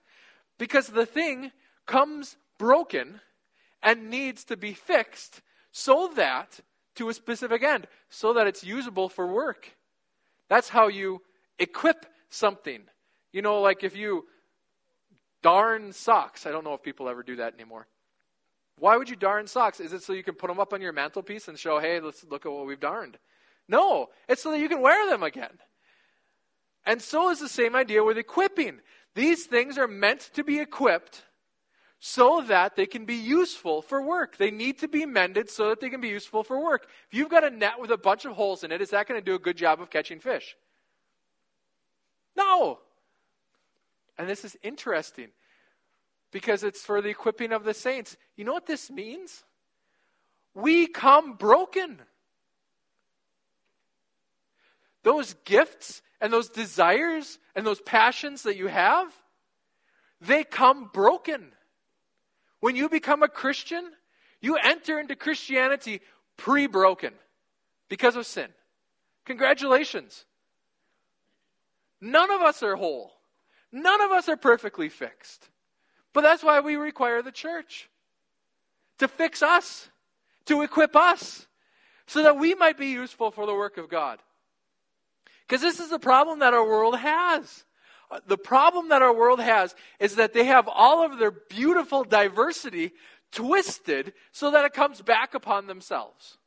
Because 0.59 0.89
the 0.89 1.07
thing 1.07 1.53
comes 1.87 2.37
broken 2.59 3.23
and 3.83 4.11
needs 4.11 4.45
to 4.45 4.55
be 4.59 4.75
fixed 4.75 5.41
so 5.73 6.13
that 6.17 6.61
to 6.97 7.09
a 7.09 7.15
specific 7.15 7.63
end 7.63 7.87
so 8.11 8.35
that 8.35 8.47
it's 8.47 8.63
usable 8.63 9.09
for 9.09 9.27
work. 9.27 9.71
That's 10.51 10.69
how 10.69 10.89
you 10.89 11.23
equip 11.59 12.05
something. 12.29 12.83
You 13.33 13.41
know, 13.41 13.63
like 13.63 13.83
if 13.83 13.97
you 13.97 14.27
darn 15.41 15.95
socks. 15.95 16.45
I 16.45 16.53
don't 16.53 16.63
know 16.63 16.75
if 16.75 16.83
people 16.83 17.09
ever 17.09 17.23
do 17.23 17.37
that 17.37 17.55
anymore. 17.55 17.87
Why 18.79 18.99
would 18.99 19.09
you 19.09 19.17
darn 19.17 19.47
socks? 19.47 19.81
Is 19.81 19.95
it 19.95 20.03
so 20.03 20.13
you 20.13 20.23
can 20.23 20.35
put 20.35 20.49
them 20.49 20.61
up 20.61 20.75
on 20.75 20.83
your 20.83 20.93
mantelpiece 20.93 21.49
and 21.49 21.59
show, 21.59 21.79
hey, 21.79 22.01
let's 22.01 22.23
look 22.29 22.45
at 22.45 22.53
what 22.53 22.67
we've 22.67 22.79
darned? 22.79 23.17
No, 23.67 24.09
it's 24.29 24.43
so 24.43 24.51
that 24.51 24.61
you 24.61 24.69
can 24.69 24.83
wear 24.83 25.09
them 25.09 25.23
again. 25.23 25.57
And 26.89 27.03
so 27.03 27.29
is 27.29 27.39
the 27.39 27.51
same 27.51 27.77
idea 27.77 28.03
with 28.03 28.17
equipping. 28.17 28.81
These 29.15 29.45
things 29.45 29.77
are 29.77 29.87
meant 29.87 30.31
to 30.33 30.43
be 30.43 30.59
equipped 30.59 31.23
so 32.01 32.41
that 32.49 32.77
they 32.77 32.87
can 32.87 33.05
be 33.05 33.17
useful 33.17 33.83
for 33.83 34.01
work. 34.01 34.39
They 34.39 34.51
need 34.51 34.79
to 34.79 34.89
be 34.89 35.05
mended 35.05 35.51
so 35.51 35.69
that 35.69 35.81
they 35.81 35.91
can 35.91 36.01
be 36.01 36.09
useful 36.09 36.43
for 36.43 36.63
work. 36.63 36.89
If 37.11 37.19
you've 37.19 37.29
got 37.29 37.45
a 37.45 37.51
net 37.51 37.79
with 37.79 37.91
a 37.91 37.99
bunch 37.99 38.25
of 38.25 38.33
holes 38.33 38.65
in 38.65 38.73
it, 38.73 38.81
is 38.81 38.91
that 38.91 39.07
going 39.07 39.21
to 39.21 39.25
do 39.25 39.35
a 39.35 39.39
good 39.39 39.59
job 39.59 39.83
of 39.83 39.91
catching 39.91 40.19
fish? 40.19 40.57
No. 42.35 42.79
And 44.17 44.27
this 44.27 44.43
is 44.43 44.57
interesting 44.63 45.29
because 46.33 46.65
it's 46.65 46.81
for 46.81 47.03
the 47.03 47.11
equipping 47.11 47.53
of 47.53 47.65
the 47.65 47.75
saints. 47.75 48.17
You 48.35 48.47
know 48.47 48.55
what 48.55 48.67
this 48.67 48.91
means? 48.91 49.45
We 50.55 50.87
come 50.87 51.35
broken. 51.35 51.99
Those 55.09 55.33
gifts 55.47 56.03
and 56.21 56.31
those 56.31 56.51
desires 56.51 57.39
and 57.57 57.67
those 57.67 57.81
passions 57.81 58.43
that 58.43 58.59
you 58.59 58.67
have, 58.67 59.11
they 60.21 60.45
come 60.45 60.91
broken. 60.93 61.47
When 62.61 62.77
you 62.77 62.91
become 62.91 63.23
a 63.23 63.29
Christian, 63.29 63.91
you 64.43 64.57
enter 64.57 65.01
into 65.01 65.17
Christianity 65.17 66.03
pre 66.37 66.67
broken 66.67 67.15
because 67.89 68.17
of 68.17 68.27
sin. 68.27 68.49
Congratulations. 69.25 70.27
None 72.03 72.31
of 72.31 72.43
us 72.43 72.63
are 72.63 72.77
whole. 72.77 73.13
None 73.73 74.03
of 74.03 74.11
us 74.11 74.29
are 74.29 74.37
perfectly 74.37 74.91
fixed. 74.91 75.49
But 76.13 76.21
that's 76.21 76.45
why 76.45 76.61
we 76.61 76.77
require 76.77 77.23
the 77.23 77.33
church 77.33 77.89
to 78.99 79.09
fix 79.09 79.43
us, 79.43 79.89
to 80.45 80.61
equip 80.61 80.95
us, 80.95 81.47
so 82.07 82.25
that 82.25 82.37
we 82.37 82.55
might 82.55 82.77
be 82.77 82.89
useful 82.89 83.31
for 83.31 83.47
the 83.47 83.55
work 83.55 83.79
of 83.79 83.89
God. 83.89 84.19
Because 85.49 85.63
this 85.63 85.81
is 85.81 85.89
the 85.91 85.99
problem 85.99 86.41
that 86.41 86.55
our 86.55 86.65
world 86.67 86.99
has 86.99 87.65
the 88.27 88.39
problem 88.39 88.89
that 88.89 89.03
our 89.03 89.15
world 89.15 89.41
has 89.41 89.75
is 90.01 90.17
that 90.17 90.33
they 90.33 90.45
have 90.45 90.69
all 90.69 91.05
of 91.05 91.19
their 91.19 91.31
beautiful 91.31 92.05
diversity 92.05 92.93
twisted 93.33 94.15
so 94.33 94.51
that 94.51 94.65
it 94.65 94.73
comes 94.73 95.03
back 95.03 95.35
upon 95.35 95.67
themselves. 95.67 96.39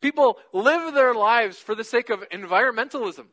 People 0.00 0.38
live 0.52 0.94
their 0.94 1.14
lives 1.14 1.58
for 1.58 1.74
the 1.74 1.84
sake 1.84 2.10
of 2.10 2.28
environmentalism 2.28 3.26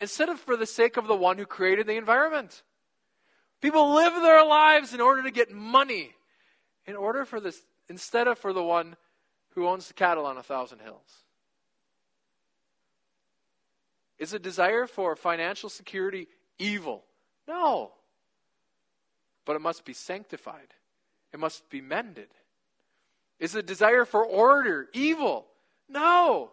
instead 0.00 0.28
of 0.28 0.38
for 0.38 0.56
the 0.56 0.66
sake 0.66 0.96
of 0.96 1.06
the 1.08 1.16
one 1.16 1.38
who 1.38 1.46
created 1.46 1.86
the 1.86 1.96
environment. 1.96 2.62
People 3.60 3.94
live 3.94 4.14
their 4.14 4.44
lives 4.44 4.94
in 4.94 5.00
order 5.00 5.22
to 5.24 5.30
get 5.30 5.50
money, 5.50 6.14
in 6.86 6.94
order 6.94 7.24
for 7.24 7.40
this, 7.40 7.60
instead 7.88 8.28
of 8.28 8.38
for 8.38 8.52
the 8.52 8.62
one 8.62 8.94
who 9.54 9.66
owns 9.66 9.88
the 9.88 9.94
cattle 9.94 10.26
on 10.26 10.36
a 10.36 10.42
thousand 10.42 10.80
hills. 10.80 11.24
Is 14.18 14.32
a 14.32 14.38
desire 14.38 14.86
for 14.86 15.14
financial 15.16 15.68
security 15.68 16.26
evil? 16.58 17.04
No. 17.46 17.92
But 19.44 19.56
it 19.56 19.60
must 19.60 19.84
be 19.84 19.92
sanctified. 19.92 20.74
It 21.32 21.40
must 21.40 21.68
be 21.70 21.80
mended. 21.80 22.28
Is 23.38 23.54
a 23.54 23.62
desire 23.62 24.04
for 24.04 24.24
order 24.24 24.88
evil? 24.92 25.46
No. 25.88 26.50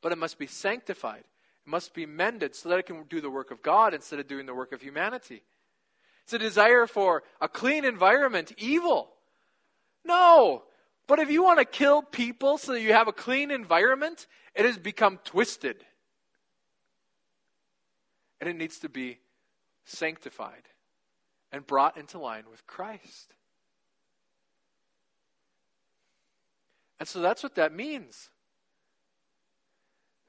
But 0.00 0.12
it 0.12 0.18
must 0.18 0.38
be 0.38 0.46
sanctified. 0.46 1.20
It 1.66 1.70
must 1.70 1.94
be 1.94 2.06
mended 2.06 2.54
so 2.54 2.70
that 2.70 2.78
it 2.78 2.86
can 2.86 3.04
do 3.04 3.20
the 3.20 3.30
work 3.30 3.50
of 3.50 3.62
God 3.62 3.92
instead 3.92 4.18
of 4.18 4.28
doing 4.28 4.46
the 4.46 4.54
work 4.54 4.72
of 4.72 4.80
humanity. 4.80 5.42
It's 6.24 6.32
a 6.32 6.38
desire 6.38 6.86
for 6.86 7.22
a 7.40 7.48
clean 7.48 7.84
environment 7.84 8.52
evil? 8.56 9.10
No. 10.04 10.64
But 11.06 11.18
if 11.18 11.30
you 11.30 11.42
want 11.42 11.58
to 11.60 11.64
kill 11.64 12.02
people 12.02 12.58
so 12.58 12.72
that 12.72 12.80
you 12.80 12.92
have 12.92 13.08
a 13.08 13.12
clean 13.12 13.50
environment, 13.50 14.26
it 14.54 14.64
has 14.64 14.78
become 14.78 15.18
twisted. 15.22 15.84
And 18.40 18.48
it 18.48 18.56
needs 18.56 18.78
to 18.80 18.88
be 18.88 19.18
sanctified 19.84 20.68
and 21.52 21.66
brought 21.66 21.96
into 21.96 22.18
line 22.18 22.44
with 22.50 22.66
Christ. 22.66 23.34
And 26.98 27.08
so 27.08 27.20
that's 27.20 27.42
what 27.42 27.54
that 27.56 27.74
means. 27.74 28.30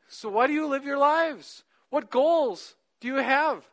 So, 0.10 0.30
why 0.30 0.48
do 0.48 0.54
you 0.54 0.68
live 0.68 0.86
your 0.86 0.98
lives? 0.98 1.64
What 1.90 2.10
goals 2.10 2.76
do 3.00 3.08
you 3.08 3.16
have? 3.16 3.66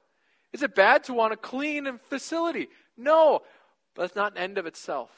Is 0.52 0.62
it 0.62 0.74
bad 0.74 1.04
to 1.04 1.14
want 1.14 1.32
a 1.32 1.36
clean 1.36 1.98
facility? 2.08 2.68
No, 2.96 3.42
but 3.94 4.04
it's 4.04 4.16
not 4.16 4.32
an 4.32 4.38
end 4.38 4.58
of 4.58 4.66
itself. 4.66 5.10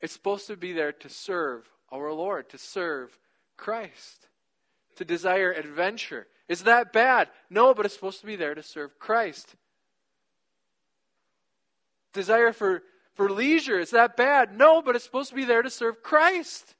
It's 0.00 0.12
supposed 0.12 0.46
to 0.48 0.56
be 0.56 0.72
there 0.72 0.92
to 0.92 1.08
serve 1.08 1.68
our 1.90 2.12
Lord, 2.12 2.48
to 2.50 2.58
serve 2.58 3.18
Christ, 3.56 4.28
to 4.96 5.04
desire 5.04 5.52
adventure. 5.52 6.26
Is 6.48 6.64
that 6.64 6.92
bad? 6.92 7.28
No, 7.48 7.74
but 7.74 7.86
it's 7.86 7.94
supposed 7.94 8.20
to 8.20 8.26
be 8.26 8.36
there 8.36 8.54
to 8.54 8.62
serve 8.62 8.98
Christ. 8.98 9.54
Desire 12.12 12.52
for, 12.52 12.82
for 13.14 13.30
leisure, 13.30 13.78
is 13.78 13.90
that 13.90 14.16
bad? 14.16 14.56
No, 14.56 14.82
but 14.82 14.94
it's 14.94 15.04
supposed 15.04 15.30
to 15.30 15.36
be 15.36 15.44
there 15.44 15.62
to 15.62 15.70
serve 15.70 16.02
Christ. 16.02 16.74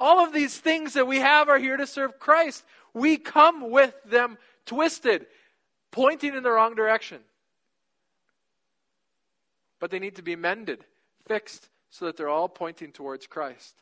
All 0.00 0.24
of 0.24 0.32
these 0.32 0.56
things 0.56 0.94
that 0.94 1.06
we 1.06 1.18
have 1.18 1.48
are 1.48 1.58
here 1.58 1.76
to 1.76 1.86
serve 1.86 2.18
Christ. 2.20 2.64
We 2.94 3.16
come 3.16 3.70
with 3.70 3.94
them 4.04 4.38
twisted, 4.64 5.26
pointing 5.90 6.34
in 6.34 6.42
the 6.42 6.50
wrong 6.50 6.74
direction. 6.74 7.18
But 9.80 9.90
they 9.90 9.98
need 9.98 10.16
to 10.16 10.22
be 10.22 10.36
mended, 10.36 10.84
fixed, 11.26 11.68
so 11.90 12.04
that 12.06 12.16
they're 12.16 12.28
all 12.28 12.48
pointing 12.48 12.92
towards 12.92 13.26
Christ. 13.26 13.74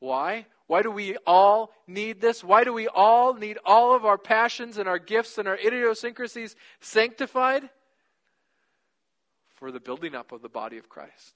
Why? 0.00 0.46
Why 0.66 0.82
do 0.82 0.90
we 0.90 1.16
all 1.26 1.72
need 1.86 2.20
this? 2.20 2.42
Why 2.42 2.64
do 2.64 2.72
we 2.72 2.88
all 2.88 3.34
need 3.34 3.58
all 3.64 3.94
of 3.94 4.04
our 4.04 4.18
passions 4.18 4.78
and 4.78 4.88
our 4.88 4.98
gifts 4.98 5.38
and 5.38 5.46
our 5.46 5.56
idiosyncrasies 5.56 6.56
sanctified? 6.80 7.68
For 9.54 9.70
the 9.70 9.80
building 9.80 10.14
up 10.14 10.32
of 10.32 10.42
the 10.42 10.48
body 10.48 10.78
of 10.78 10.88
Christ. 10.88 11.34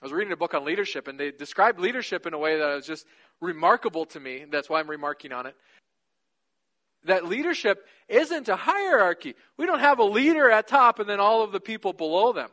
I 0.00 0.06
was 0.06 0.12
reading 0.12 0.32
a 0.32 0.36
book 0.36 0.54
on 0.54 0.64
leadership, 0.64 1.08
and 1.08 1.20
they 1.20 1.30
described 1.30 1.78
leadership 1.78 2.26
in 2.26 2.32
a 2.32 2.38
way 2.38 2.58
that 2.58 2.74
was 2.74 2.86
just 2.86 3.06
remarkable 3.40 4.06
to 4.06 4.20
me. 4.20 4.46
That's 4.50 4.70
why 4.70 4.80
I'm 4.80 4.88
remarking 4.88 5.32
on 5.32 5.44
it. 5.44 5.54
That 7.04 7.26
leadership 7.26 7.86
isn't 8.08 8.48
a 8.48 8.56
hierarchy. 8.56 9.34
We 9.56 9.66
don't 9.66 9.80
have 9.80 9.98
a 9.98 10.04
leader 10.04 10.50
at 10.50 10.68
top 10.68 10.98
and 10.98 11.08
then 11.08 11.20
all 11.20 11.42
of 11.42 11.52
the 11.52 11.60
people 11.60 11.92
below 11.92 12.32
them. 12.32 12.50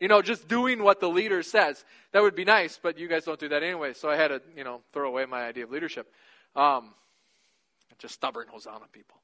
You 0.00 0.08
know, 0.08 0.22
just 0.22 0.48
doing 0.48 0.82
what 0.82 0.98
the 0.98 1.08
leader 1.08 1.42
says. 1.42 1.84
That 2.12 2.22
would 2.22 2.34
be 2.34 2.44
nice, 2.44 2.80
but 2.82 2.98
you 2.98 3.06
guys 3.06 3.24
don't 3.24 3.38
do 3.38 3.50
that 3.50 3.62
anyway. 3.62 3.92
So 3.92 4.08
I 4.08 4.16
had 4.16 4.28
to, 4.28 4.40
you 4.56 4.64
know, 4.64 4.80
throw 4.92 5.08
away 5.08 5.26
my 5.26 5.42
idea 5.44 5.64
of 5.64 5.70
leadership. 5.70 6.10
Um, 6.56 6.94
just 7.98 8.14
stubborn 8.14 8.48
Hosanna 8.48 8.86
people. 8.92 9.20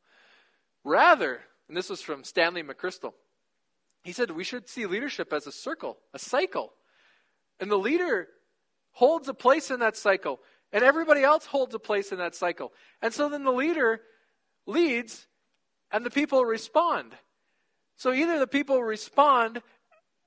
Rather, 0.85 1.41
and 1.69 1.77
this 1.77 1.89
was 1.89 2.03
from 2.03 2.23
Stanley 2.23 2.63
McChrystal, 2.63 3.15
he 4.05 4.13
said 4.13 4.31
we 4.31 4.45
should 4.45 4.69
see 4.69 4.87
leadership 4.87 5.33
as 5.33 5.47
a 5.47 5.53
circle, 5.53 5.97
a 6.15 6.19
cycle. 6.19 6.73
And 7.59 7.71
the 7.71 7.79
leader 7.79 8.29
holds 8.93 9.29
a 9.29 9.35
place 9.35 9.71
in 9.71 9.81
that 9.81 9.97
cycle, 9.97 10.41
and 10.73 10.85
everybody 10.85 11.23
else 11.23 11.47
holds 11.47 11.75
a 11.75 11.79
place 11.79 12.13
in 12.13 12.19
that 12.19 12.35
cycle. 12.35 12.73
And 13.03 13.13
so 13.13 13.29
then 13.29 13.45
the 13.45 13.51
leader 13.51 14.01
leads, 14.67 15.27
and 15.91 16.05
the 16.05 16.11
people 16.11 16.45
respond. 16.45 17.15
So 17.97 18.13
either 18.13 18.39
the 18.39 18.47
people 18.47 18.83
respond 18.83 19.63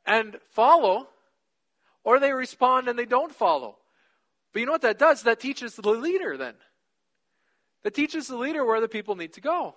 and 0.10 0.40
follow, 0.50 1.08
or 2.04 2.20
they 2.20 2.34
respond 2.34 2.90
and 2.90 2.98
they 2.98 3.06
don't 3.06 3.34
follow. 3.34 3.78
But 4.52 4.60
you 4.60 4.66
know 4.66 4.72
what 4.72 4.82
that 4.82 4.98
does? 4.98 5.24
That 5.24 5.40
teaches 5.40 5.76
the 5.76 5.88
leader 5.88 6.36
then. 6.36 6.56
That 7.84 7.94
teaches 7.94 8.28
the 8.28 8.36
leader 8.36 8.66
where 8.66 8.82
the 8.82 8.90
people 8.90 9.16
need 9.16 9.34
to 9.34 9.42
go. 9.42 9.76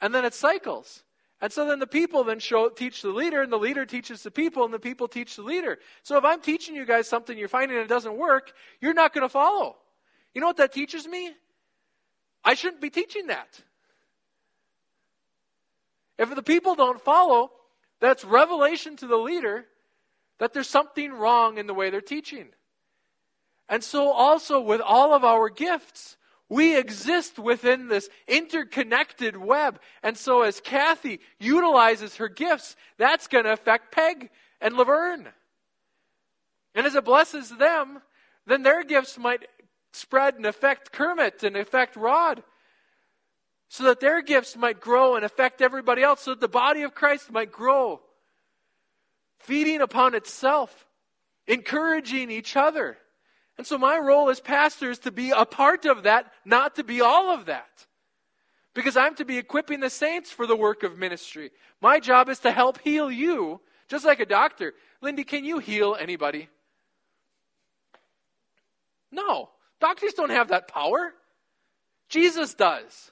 And 0.00 0.14
then 0.14 0.24
it 0.24 0.32
cycles. 0.32 1.02
And 1.40 1.52
so 1.52 1.66
then 1.66 1.80
the 1.80 1.86
people 1.86 2.22
then 2.24 2.38
show, 2.38 2.68
teach 2.68 3.02
the 3.02 3.10
leader, 3.10 3.42
and 3.42 3.52
the 3.52 3.58
leader 3.58 3.84
teaches 3.84 4.22
the 4.22 4.30
people, 4.30 4.64
and 4.64 4.72
the 4.72 4.78
people 4.78 5.08
teach 5.08 5.36
the 5.36 5.42
leader. 5.42 5.78
So 6.02 6.16
if 6.16 6.24
I'm 6.24 6.40
teaching 6.40 6.76
you 6.76 6.86
guys 6.86 7.08
something 7.08 7.36
you're 7.36 7.48
finding 7.48 7.76
it 7.76 7.88
doesn't 7.88 8.16
work, 8.16 8.52
you're 8.80 8.94
not 8.94 9.12
going 9.12 9.22
to 9.22 9.28
follow. 9.28 9.76
You 10.34 10.40
know 10.40 10.46
what 10.46 10.56
that 10.58 10.72
teaches 10.72 11.06
me? 11.06 11.32
I 12.44 12.54
shouldn't 12.54 12.80
be 12.80 12.90
teaching 12.90 13.26
that. 13.26 13.60
If 16.16 16.34
the 16.34 16.42
people 16.42 16.76
don't 16.76 17.00
follow, 17.00 17.50
that's 18.00 18.24
revelation 18.24 18.96
to 18.96 19.06
the 19.06 19.16
leader 19.16 19.64
that 20.38 20.52
there's 20.52 20.68
something 20.68 21.12
wrong 21.12 21.58
in 21.58 21.66
the 21.66 21.74
way 21.74 21.90
they're 21.90 22.00
teaching. 22.00 22.48
And 23.68 23.82
so 23.82 24.10
also 24.10 24.60
with 24.60 24.80
all 24.80 25.14
of 25.14 25.24
our 25.24 25.48
gifts, 25.48 26.16
we 26.48 26.76
exist 26.76 27.38
within 27.38 27.88
this 27.88 28.08
interconnected 28.28 29.36
web. 29.36 29.80
And 30.02 30.16
so 30.16 30.42
as 30.42 30.60
Kathy 30.60 31.20
utilizes 31.40 32.16
her 32.16 32.28
gifts, 32.28 32.76
that's 32.98 33.26
going 33.26 33.44
to 33.44 33.52
affect 33.52 33.92
Peg 33.92 34.30
and 34.60 34.76
Laverne. 34.76 35.28
And 36.74 36.86
as 36.86 36.94
it 36.94 37.04
blesses 37.04 37.50
them, 37.50 38.00
then 38.46 38.62
their 38.62 38.84
gifts 38.84 39.18
might 39.18 39.46
spread 39.92 40.34
and 40.34 40.46
affect 40.46 40.92
Kermit 40.92 41.42
and 41.42 41.56
affect 41.56 41.96
Rod. 41.96 42.44
So 43.76 43.84
that 43.84 44.00
their 44.00 44.22
gifts 44.22 44.56
might 44.56 44.80
grow 44.80 45.16
and 45.16 45.24
affect 45.24 45.60
everybody 45.60 46.02
else, 46.02 46.22
so 46.22 46.30
that 46.30 46.40
the 46.40 46.48
body 46.48 46.80
of 46.80 46.94
Christ 46.94 47.30
might 47.30 47.52
grow. 47.52 48.00
Feeding 49.38 49.82
upon 49.82 50.14
itself, 50.14 50.86
encouraging 51.46 52.30
each 52.30 52.56
other. 52.56 52.96
And 53.58 53.66
so 53.66 53.76
my 53.76 53.98
role 53.98 54.30
as 54.30 54.40
pastor 54.40 54.90
is 54.90 55.00
to 55.00 55.10
be 55.10 55.30
a 55.30 55.44
part 55.44 55.84
of 55.84 56.04
that, 56.04 56.32
not 56.42 56.76
to 56.76 56.84
be 56.84 57.02
all 57.02 57.30
of 57.30 57.44
that. 57.44 57.86
Because 58.72 58.96
I'm 58.96 59.14
to 59.16 59.26
be 59.26 59.36
equipping 59.36 59.80
the 59.80 59.90
saints 59.90 60.30
for 60.30 60.46
the 60.46 60.56
work 60.56 60.82
of 60.82 60.96
ministry. 60.96 61.50
My 61.82 62.00
job 62.00 62.30
is 62.30 62.38
to 62.38 62.52
help 62.52 62.80
heal 62.80 63.10
you, 63.10 63.60
just 63.88 64.06
like 64.06 64.20
a 64.20 64.26
doctor. 64.26 64.72
Lindy, 65.02 65.22
can 65.22 65.44
you 65.44 65.58
heal 65.58 65.94
anybody? 66.00 66.48
No. 69.12 69.50
Doctors 69.80 70.14
don't 70.14 70.30
have 70.30 70.48
that 70.48 70.66
power. 70.66 71.12
Jesus 72.08 72.54
does. 72.54 73.10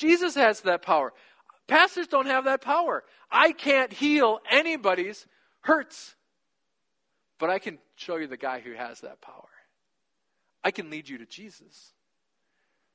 Jesus 0.00 0.34
has 0.34 0.62
that 0.62 0.80
power. 0.80 1.12
Pastors 1.66 2.06
don't 2.06 2.26
have 2.26 2.46
that 2.46 2.62
power. 2.62 3.04
I 3.30 3.52
can't 3.52 3.92
heal 3.92 4.40
anybody's 4.50 5.26
hurts. 5.60 6.16
But 7.38 7.50
I 7.50 7.58
can 7.58 7.78
show 7.96 8.16
you 8.16 8.26
the 8.26 8.38
guy 8.38 8.60
who 8.60 8.72
has 8.72 9.02
that 9.02 9.20
power. 9.20 9.48
I 10.64 10.70
can 10.70 10.88
lead 10.88 11.06
you 11.06 11.18
to 11.18 11.26
Jesus 11.26 11.92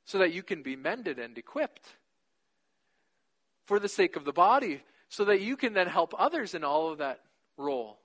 so 0.05 0.17
that 0.17 0.33
you 0.33 0.41
can 0.41 0.63
be 0.63 0.75
mended 0.75 1.19
and 1.19 1.37
equipped 1.37 1.85
for 3.65 3.79
the 3.79 3.87
sake 3.87 4.15
of 4.15 4.25
the 4.25 4.33
body, 4.33 4.81
so 5.07 5.25
that 5.25 5.41
you 5.41 5.55
can 5.57 5.73
then 5.73 5.87
help 5.87 6.15
others 6.17 6.55
in 6.55 6.63
all 6.63 6.91
of 6.91 6.97
that 6.97 7.19
role. 7.55 7.99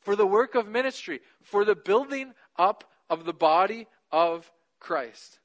For 0.00 0.16
the 0.16 0.26
work 0.26 0.54
of 0.54 0.66
ministry, 0.66 1.20
for 1.42 1.66
the 1.66 1.74
building 1.74 2.32
up 2.58 2.84
of 3.10 3.26
the 3.26 3.34
body 3.34 3.86
of 4.10 4.50
Christ. 4.78 5.40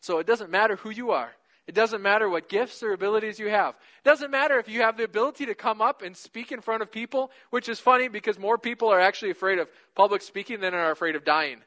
So 0.00 0.18
it 0.18 0.26
doesn't 0.26 0.50
matter 0.50 0.76
who 0.76 0.90
you 0.90 1.10
are. 1.10 1.30
It 1.66 1.74
doesn't 1.74 2.02
matter 2.02 2.28
what 2.28 2.48
gifts 2.48 2.82
or 2.82 2.92
abilities 2.92 3.38
you 3.38 3.48
have. 3.48 3.74
It 4.04 4.08
doesn't 4.08 4.30
matter 4.30 4.58
if 4.58 4.68
you 4.68 4.80
have 4.80 4.96
the 4.96 5.04
ability 5.04 5.46
to 5.46 5.54
come 5.54 5.80
up 5.80 6.02
and 6.02 6.16
speak 6.16 6.50
in 6.50 6.60
front 6.60 6.82
of 6.82 6.90
people, 6.90 7.30
which 7.50 7.68
is 7.68 7.78
funny 7.78 8.08
because 8.08 8.38
more 8.38 8.58
people 8.58 8.88
are 8.88 8.98
actually 8.98 9.30
afraid 9.30 9.58
of 9.58 9.68
public 9.94 10.22
speaking 10.22 10.60
than 10.60 10.74
are 10.74 10.90
afraid 10.90 11.14
of 11.14 11.24
dying. 11.24 11.58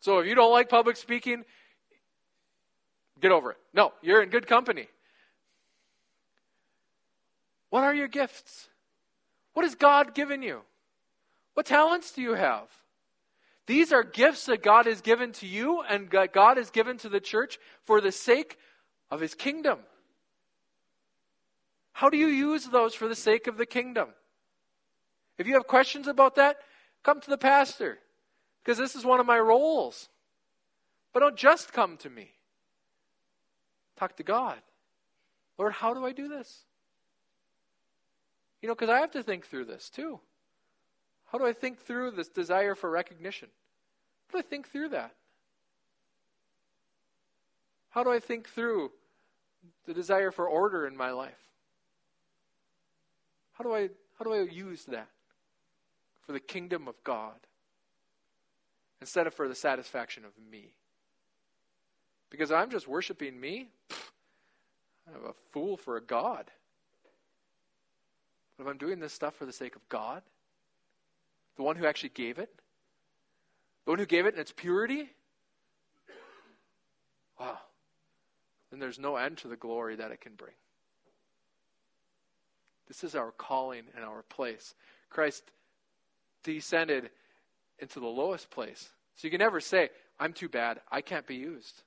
So 0.00 0.18
if 0.18 0.26
you 0.26 0.34
don't 0.34 0.52
like 0.52 0.68
public 0.68 0.96
speaking, 0.96 1.44
Get 3.20 3.32
over 3.32 3.52
it. 3.52 3.56
No, 3.74 3.92
you're 4.02 4.22
in 4.22 4.30
good 4.30 4.46
company. 4.46 4.86
What 7.70 7.84
are 7.84 7.94
your 7.94 8.08
gifts? 8.08 8.68
What 9.54 9.64
has 9.64 9.74
God 9.74 10.14
given 10.14 10.42
you? 10.42 10.60
What 11.54 11.66
talents 11.66 12.12
do 12.12 12.22
you 12.22 12.34
have? 12.34 12.68
These 13.68 13.92
are 13.92 14.02
gifts 14.02 14.46
that 14.46 14.62
God 14.62 14.86
has 14.86 15.02
given 15.02 15.32
to 15.32 15.46
you 15.46 15.82
and 15.82 16.08
God 16.08 16.56
has 16.56 16.70
given 16.70 16.96
to 16.98 17.10
the 17.10 17.20
church 17.20 17.58
for 17.84 18.00
the 18.00 18.10
sake 18.10 18.56
of 19.10 19.20
his 19.20 19.34
kingdom. 19.34 19.80
How 21.92 22.08
do 22.08 22.16
you 22.16 22.28
use 22.28 22.64
those 22.64 22.94
for 22.94 23.08
the 23.08 23.14
sake 23.14 23.46
of 23.46 23.58
the 23.58 23.66
kingdom? 23.66 24.08
If 25.36 25.46
you 25.46 25.52
have 25.52 25.66
questions 25.66 26.08
about 26.08 26.36
that, 26.36 26.56
come 27.02 27.20
to 27.20 27.28
the 27.28 27.36
pastor 27.36 27.98
because 28.64 28.78
this 28.78 28.96
is 28.96 29.04
one 29.04 29.20
of 29.20 29.26
my 29.26 29.38
roles. 29.38 30.08
But 31.12 31.20
don't 31.20 31.36
just 31.36 31.74
come 31.74 31.98
to 31.98 32.08
me. 32.08 32.30
Talk 33.96 34.16
to 34.16 34.22
God. 34.22 34.56
Lord, 35.58 35.74
how 35.74 35.92
do 35.92 36.06
I 36.06 36.12
do 36.12 36.26
this? 36.26 36.64
You 38.62 38.68
know, 38.68 38.74
because 38.74 38.88
I 38.88 39.00
have 39.00 39.10
to 39.10 39.22
think 39.22 39.44
through 39.44 39.66
this 39.66 39.90
too. 39.90 40.20
How 41.30 41.38
do 41.38 41.46
I 41.46 41.52
think 41.52 41.78
through 41.78 42.12
this 42.12 42.28
desire 42.28 42.74
for 42.74 42.90
recognition? 42.90 43.48
How 44.28 44.38
do 44.38 44.46
I 44.46 44.48
think 44.48 44.68
through 44.68 44.90
that? 44.90 45.12
How 47.90 48.02
do 48.02 48.10
I 48.10 48.18
think 48.18 48.48
through 48.48 48.92
the 49.86 49.94
desire 49.94 50.30
for 50.30 50.46
order 50.46 50.86
in 50.86 50.96
my 50.96 51.10
life? 51.10 51.48
How 53.52 53.64
do 53.64 53.74
I 53.74 53.90
how 54.18 54.24
do 54.24 54.32
I 54.32 54.42
use 54.42 54.84
that 54.86 55.08
for 56.26 56.32
the 56.32 56.40
kingdom 56.40 56.88
of 56.88 56.94
God 57.04 57.36
instead 59.00 59.26
of 59.26 59.34
for 59.34 59.48
the 59.48 59.54
satisfaction 59.54 60.24
of 60.24 60.32
me? 60.50 60.72
Because 62.30 62.50
I'm 62.50 62.70
just 62.70 62.88
worshiping 62.88 63.40
me, 63.40 63.68
I'm 65.06 65.24
a 65.24 65.32
fool 65.52 65.76
for 65.76 65.96
a 65.96 66.00
God. 66.00 66.50
But 68.56 68.64
if 68.64 68.70
I'm 68.70 68.78
doing 68.78 68.98
this 68.98 69.12
stuff 69.12 69.34
for 69.34 69.46
the 69.46 69.52
sake 69.52 69.76
of 69.76 69.88
God, 69.88 70.22
the 71.58 71.64
one 71.64 71.76
who 71.76 71.86
actually 71.86 72.10
gave 72.10 72.38
it, 72.38 72.48
the 73.84 73.90
one 73.90 73.98
who 73.98 74.06
gave 74.06 74.26
it 74.26 74.34
in 74.34 74.40
its 74.40 74.52
purity, 74.52 75.10
wow, 77.38 77.58
then 78.70 78.78
there's 78.78 78.98
no 78.98 79.16
end 79.16 79.38
to 79.38 79.48
the 79.48 79.56
glory 79.56 79.96
that 79.96 80.12
it 80.12 80.20
can 80.20 80.34
bring. 80.34 80.54
This 82.86 83.02
is 83.02 83.16
our 83.16 83.32
calling 83.32 83.82
and 83.96 84.04
our 84.04 84.22
place. 84.22 84.74
Christ 85.10 85.42
descended 86.44 87.10
into 87.80 87.98
the 87.98 88.06
lowest 88.06 88.50
place. 88.50 88.90
So 89.16 89.26
you 89.26 89.30
can 89.30 89.40
never 89.40 89.60
say, 89.60 89.90
I'm 90.20 90.32
too 90.32 90.48
bad. 90.48 90.80
I 90.90 91.00
can't 91.00 91.26
be 91.26 91.34
used. 91.34 91.82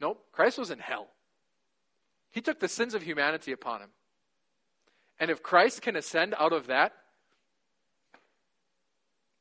Nope. 0.00 0.24
Christ 0.32 0.58
was 0.58 0.70
in 0.70 0.78
hell. 0.78 1.08
He 2.30 2.40
took 2.40 2.58
the 2.58 2.68
sins 2.68 2.94
of 2.94 3.02
humanity 3.02 3.52
upon 3.52 3.82
him. 3.82 3.90
And 5.18 5.30
if 5.30 5.42
Christ 5.42 5.82
can 5.82 5.94
ascend 5.94 6.34
out 6.38 6.54
of 6.54 6.68
that, 6.68 6.94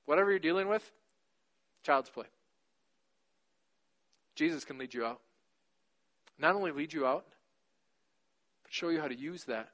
whatever 0.10 0.32
you're 0.32 0.40
dealing 0.40 0.68
with, 0.68 0.92
child's 1.84 2.10
play. 2.10 2.26
Jesus 4.34 4.66
can 4.66 4.80
lead 4.80 4.92
you 4.92 5.06
out. 5.06 5.20
Not 6.40 6.56
only 6.56 6.72
lead 6.72 6.94
you 6.94 7.06
out, 7.06 7.26
but 8.64 8.74
show 8.74 8.90
you 8.90 9.00
how 9.00 9.08
to 9.08 9.16
use 9.16 9.44
that 9.44 9.70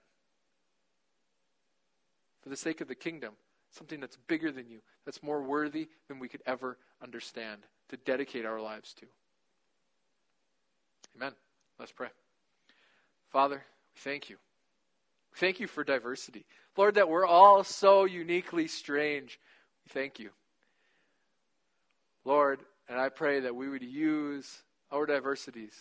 for 2.42 2.50
the 2.50 2.58
sake 2.58 2.82
of 2.82 2.90
the 2.90 2.96
kingdom, 2.96 3.32
something 3.72 4.02
that's 4.02 4.18
bigger 4.28 4.52
than 4.52 4.68
you, 4.70 4.80
that's 5.06 5.24
more 5.24 5.42
worthy 5.42 5.88
than 6.10 6.20
we 6.20 6.28
could 6.28 6.44
ever 6.46 6.78
understand, 7.02 7.62
to 7.88 7.96
dedicate 7.96 8.46
our 8.46 8.60
lives 8.60 8.94
to. 8.96 9.06
Amen. 11.16 11.32
Let's 11.80 11.94
pray. 11.94 12.10
Father, 13.30 13.64
we 13.96 14.00
thank 14.02 14.30
you. 14.30 14.36
Thank 15.36 15.62
you 15.62 15.68
for 15.68 15.86
diversity. 15.86 16.46
Lord, 16.76 16.96
that 16.96 17.08
we're 17.08 17.26
all 17.26 17.64
so 17.64 18.04
uniquely 18.04 18.68
strange. 18.68 19.40
Thank 19.90 20.20
you. 20.20 20.32
Lord, 22.24 22.60
and 22.90 23.00
I 23.00 23.10
pray 23.10 23.42
that 23.42 23.56
we 23.56 23.70
would 23.70 23.84
use 23.84 24.64
our 24.92 25.06
diversities 25.06 25.74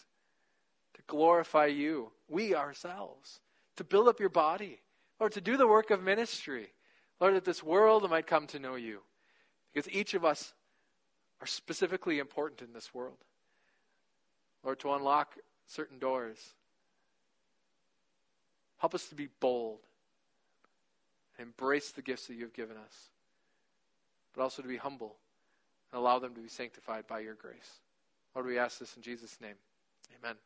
to 0.95 1.03
glorify 1.07 1.67
you, 1.67 2.11
we 2.29 2.55
ourselves, 2.55 3.41
to 3.77 3.85
build 3.85 4.09
up 4.09 4.21
your 4.21 4.29
body, 4.29 4.81
Lord, 5.19 5.33
to 5.33 5.41
do 5.41 5.57
the 5.57 5.67
work 5.67 5.91
of 5.91 6.03
ministry. 6.03 6.73
Lord, 7.21 7.35
that 7.35 7.45
this 7.45 7.63
world 7.63 8.09
might 8.11 8.27
come 8.27 8.47
to 8.49 8.59
know 8.59 8.75
you. 8.75 9.01
Because 9.73 9.91
each 9.93 10.15
of 10.15 10.25
us 10.25 10.53
are 11.41 11.47
specifically 11.47 12.19
important 12.19 12.63
in 12.63 12.73
this 12.73 12.95
world. 12.95 13.19
Lord, 14.63 14.81
to 14.81 14.93
unlock 14.93 15.37
certain 15.67 15.99
doors. 15.99 16.55
Help 18.79 18.95
us 18.95 19.09
to 19.09 19.15
be 19.15 19.29
bold 19.41 19.81
and 21.39 21.47
embrace 21.47 21.91
the 21.91 22.03
gifts 22.03 22.27
that 22.27 22.35
you 22.35 22.43
have 22.43 22.53
given 22.53 22.77
us, 22.77 23.11
but 24.35 24.43
also 24.43 24.63
to 24.63 24.69
be 24.69 24.77
humble 24.77 25.17
and 25.93 26.01
allow 26.01 26.19
them 26.19 26.35
to 26.35 26.41
be 26.41 26.49
sanctified 26.49 27.07
by 27.07 27.21
your 27.21 27.35
grace. 27.35 27.81
Lord, 28.35 28.47
we 28.47 28.59
ask 28.59 28.79
this 28.79 28.97
in 28.97 29.03
Jesus' 29.03 29.41
name. 29.41 29.57
Amen. 30.19 30.37